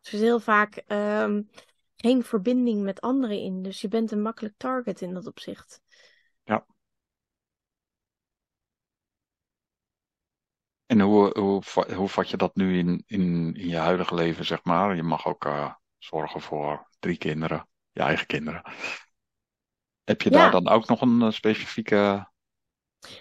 [0.00, 1.48] Dus er is heel vaak um,
[1.96, 3.62] geen verbinding met anderen in.
[3.62, 5.80] Dus je bent een makkelijk target in dat opzicht.
[6.44, 6.66] Ja.
[10.86, 11.62] En hoe, hoe,
[11.94, 14.96] hoe vat je dat nu in, in, in je huidige leven, zeg maar?
[14.96, 18.62] Je mag ook uh, zorgen voor drie kinderen, je eigen kinderen.
[20.06, 20.36] Heb je ja.
[20.36, 22.28] daar dan ook nog een uh, specifieke.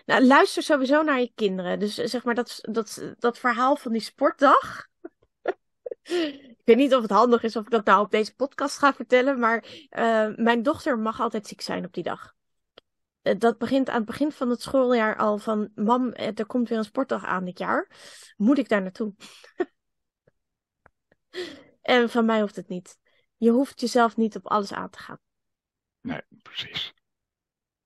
[0.05, 1.79] Nou, luister sowieso naar je kinderen.
[1.79, 4.87] Dus zeg maar dat, dat, dat verhaal van die sportdag.
[6.03, 8.93] ik weet niet of het handig is of ik dat nou op deze podcast ga
[8.93, 9.39] vertellen.
[9.39, 12.33] Maar uh, mijn dochter mag altijd ziek zijn op die dag.
[13.21, 15.71] Eh, dat begint aan het begin van het schooljaar al van...
[15.75, 17.89] Mam, eh, er komt weer een sportdag aan dit jaar.
[18.37, 19.13] Moet ik daar naartoe?
[21.81, 22.97] en van mij hoeft het niet.
[23.37, 25.19] Je hoeft jezelf niet op alles aan te gaan.
[26.05, 26.93] Nee, precies.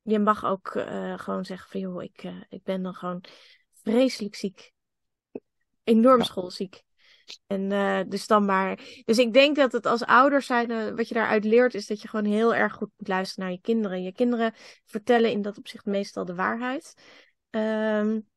[0.01, 1.80] Je mag ook uh, gewoon zeggen van...
[1.80, 3.24] joh, ik, uh, ik ben dan gewoon
[3.84, 4.72] vreselijk ziek.
[5.84, 6.24] Enorm ja.
[6.24, 6.82] schoolziek.
[7.47, 9.01] En uh, dus dan maar.
[9.05, 12.07] Dus ik denk dat het als ouder zijn, wat je daaruit leert, is dat je
[12.07, 14.03] gewoon heel erg goed moet luisteren naar je kinderen.
[14.03, 14.53] Je kinderen
[14.86, 16.93] vertellen in dat opzicht meestal de waarheid.
[17.49, 18.28] Um,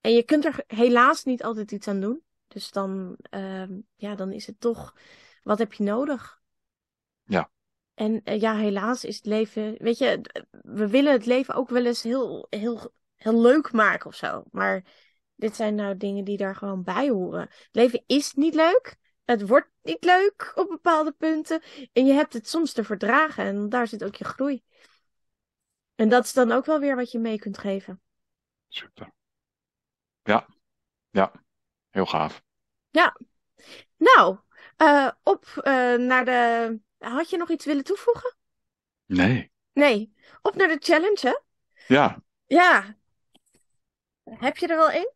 [0.00, 2.22] en je kunt er helaas niet altijd iets aan doen.
[2.48, 4.96] Dus dan, um, ja, dan is het toch,
[5.42, 6.40] wat heb je nodig?
[7.24, 7.50] Ja.
[8.00, 10.20] En uh, ja, helaas is het leven, weet je,
[10.50, 14.44] we willen het leven ook wel eens heel, heel, heel leuk maken of zo.
[14.50, 14.84] Maar
[15.34, 17.40] dit zijn nou dingen die daar gewoon bij horen.
[17.40, 18.96] Het leven is niet leuk.
[19.24, 21.62] Het wordt niet leuk op bepaalde punten.
[21.92, 23.44] En je hebt het soms te verdragen.
[23.44, 24.62] En daar zit ook je groei.
[25.94, 28.00] En dat is dan ook wel weer wat je mee kunt geven.
[28.68, 29.12] Super.
[30.22, 30.48] Ja,
[31.10, 31.32] ja,
[31.90, 32.42] heel gaaf.
[32.90, 33.16] Ja.
[33.96, 34.38] Nou,
[34.76, 36.88] uh, op uh, naar de.
[37.00, 38.36] Had je nog iets willen toevoegen?
[39.06, 39.52] Nee.
[39.72, 40.14] Nee.
[40.42, 41.38] Op naar de challenge, hè?
[41.94, 42.22] Ja.
[42.46, 42.96] Ja.
[44.24, 45.14] Heb je er wel één?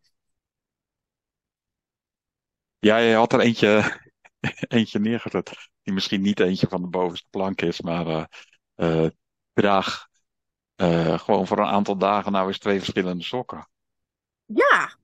[2.79, 4.01] Ja, je had er eentje,
[4.69, 5.71] eentje neergezet.
[5.83, 8.25] Die misschien niet eentje van de bovenste plank is, maar uh,
[8.77, 9.11] uh,
[9.53, 10.09] draag
[10.77, 13.69] uh, gewoon voor een aantal dagen nou eens twee verschillende sokken.
[14.45, 14.97] Ja.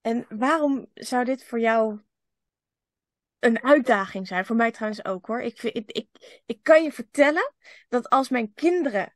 [0.00, 2.00] En waarom zou dit voor jou
[3.44, 4.46] een uitdaging zijn?
[4.46, 5.40] Voor mij trouwens ook hoor.
[5.40, 7.54] Ik, ik, ik, ik kan je vertellen
[7.88, 9.14] dat als mijn kinderen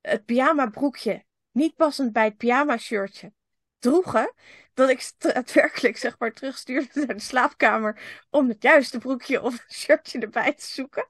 [0.00, 3.32] het pyjama broekje niet passend bij het pyjama shirtje
[3.78, 4.34] droegen,
[4.74, 10.18] dat ik daadwerkelijk zeg maar terugstuurde naar de slaapkamer om het juiste broekje of shirtje
[10.18, 11.06] erbij te zoeken.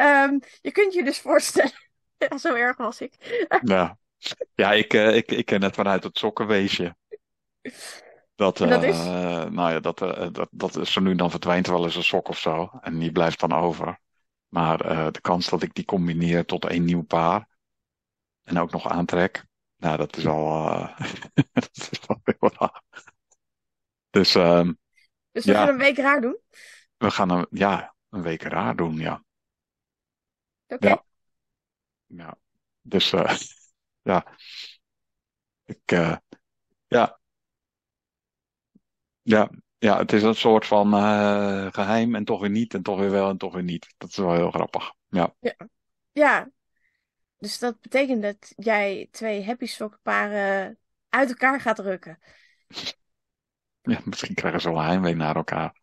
[0.00, 1.72] Um, je kunt je dus voorstellen,
[2.28, 3.46] ja, zo erg was ik.
[3.62, 3.98] ja,
[4.54, 6.96] ja ik, uh, ik, ik ken het vanuit het sokkenweesje.
[8.34, 8.98] Dat, dat is?
[8.98, 9.98] Uh, nou ja, dat,
[10.32, 12.70] dat, dat is zo nu dan verdwijnt wel eens een sok of zo.
[12.80, 14.00] En die blijft dan over.
[14.48, 14.78] Maar
[15.12, 17.48] de kans dat ik die combineer tot één nieuw paar.
[18.42, 19.44] En ook nog aantrek.
[19.76, 20.68] Nou, dat is al,
[21.52, 22.82] dat is al heel raar.
[24.10, 24.68] Dus, uh,
[25.30, 26.38] dus we ja, gaan een week raar doen?
[26.96, 29.24] We gaan een, ja, een week raar doen, ja.
[30.66, 30.74] Oké.
[30.74, 30.90] Okay.
[30.90, 31.04] Ja.
[32.06, 32.36] ja.
[32.80, 33.36] Dus, uh,
[34.10, 34.26] ja.
[35.64, 36.16] Ik, uh,
[36.86, 37.18] ja.
[39.24, 42.98] Ja, ja, het is een soort van uh, geheim en toch weer niet en toch
[42.98, 43.94] weer wel en toch weer niet.
[43.98, 44.92] Dat is wel heel grappig.
[45.08, 45.34] Ja.
[45.40, 45.54] Ja,
[46.12, 46.48] ja
[47.44, 52.18] dus dat betekent dat jij twee happy sokkenparen uit elkaar gaat rukken.
[53.86, 55.80] Ja, misschien krijgen ze wel heimwee naar elkaar.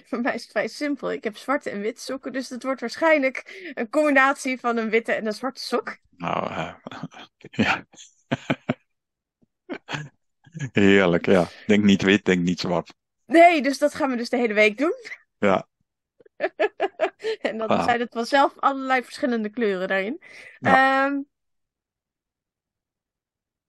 [0.08, 1.12] Voor mij is het vrij simpel.
[1.12, 5.14] Ik heb zwarte en witte sokken, dus het wordt waarschijnlijk een combinatie van een witte
[5.14, 5.98] en een zwarte sok.
[6.10, 6.74] Nou, uh,
[7.66, 7.86] ja.
[10.72, 11.48] Heerlijk, ja.
[11.68, 12.94] Denk niet wit, denk niet zwart.
[13.26, 14.94] Nee, dus dat gaan we dus de hele week doen.
[15.38, 15.68] Ja.
[17.42, 17.84] en dan ah.
[17.84, 20.22] zijn het vanzelf allerlei verschillende kleuren daarin.
[20.60, 21.06] Ja.
[21.06, 21.28] Um,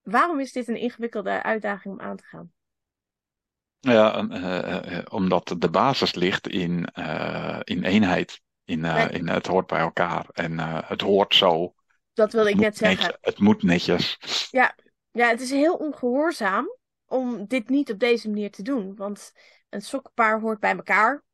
[0.03, 2.53] waarom is dit een ingewikkelde uitdaging om aan te gaan?
[3.80, 8.41] Ja, uh, uh, omdat de basis ligt in, uh, in eenheid.
[8.64, 9.09] In, nee.
[9.09, 10.26] in het hoort bij elkaar.
[10.33, 11.74] En het hoort zo.
[12.12, 12.99] Dat wilde ik net zeggen.
[12.99, 14.18] netjes- het moet netjes.
[14.51, 14.74] Ja,
[15.12, 18.96] het is heel ongehoorzaam om dit niet op deze manier te doen.
[18.96, 19.32] Want
[19.68, 21.24] een sokkenpaar hoort bij elkaar.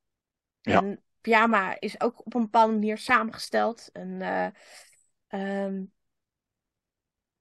[0.61, 0.83] Ja.
[0.83, 3.91] Een pyjama is ook op een bepaalde manier samengesteld.
[3.93, 4.21] En,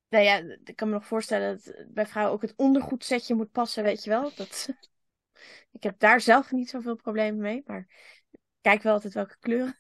[0.10, 3.84] nou ja, ik kan me nog voorstellen dat bij vrouwen ook het ondergoedsetje moet passen,
[3.84, 4.32] weet je wel.
[4.36, 4.70] Dat,
[5.72, 7.88] ik heb daar zelf niet zoveel problemen mee, maar
[8.32, 9.80] ik kijk wel altijd welke kleuren.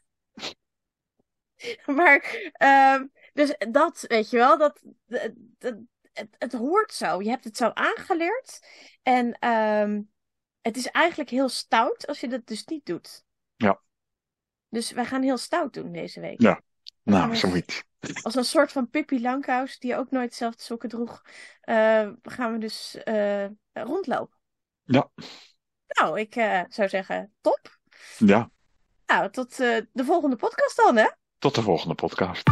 [1.85, 4.81] Maar, ehm, dus dat, weet je wel, dat-
[6.18, 7.22] het, het hoort zo.
[7.22, 8.68] Je hebt het zo aangeleerd.
[9.03, 10.01] En ehm,
[10.61, 13.26] het is eigenlijk heel stout als je dat dus niet doet.
[13.55, 13.82] Ja.
[14.70, 16.41] Dus wij gaan heel stout doen deze week.
[16.41, 16.61] Ja.
[17.03, 17.84] Nou, zoiets.
[18.22, 21.22] Als een soort van Pippi Langkous, die ook nooit dezelfde sokken droeg,
[21.61, 24.38] eh, gaan we dus eh, rondlopen.
[24.84, 25.09] Ja.
[25.88, 27.80] Nou, ik eh, zou zeggen, top.
[28.18, 28.49] Ja,
[29.05, 31.07] Nou, tot de volgende podcast dan, hè?
[31.39, 32.43] tot de volgende podcast.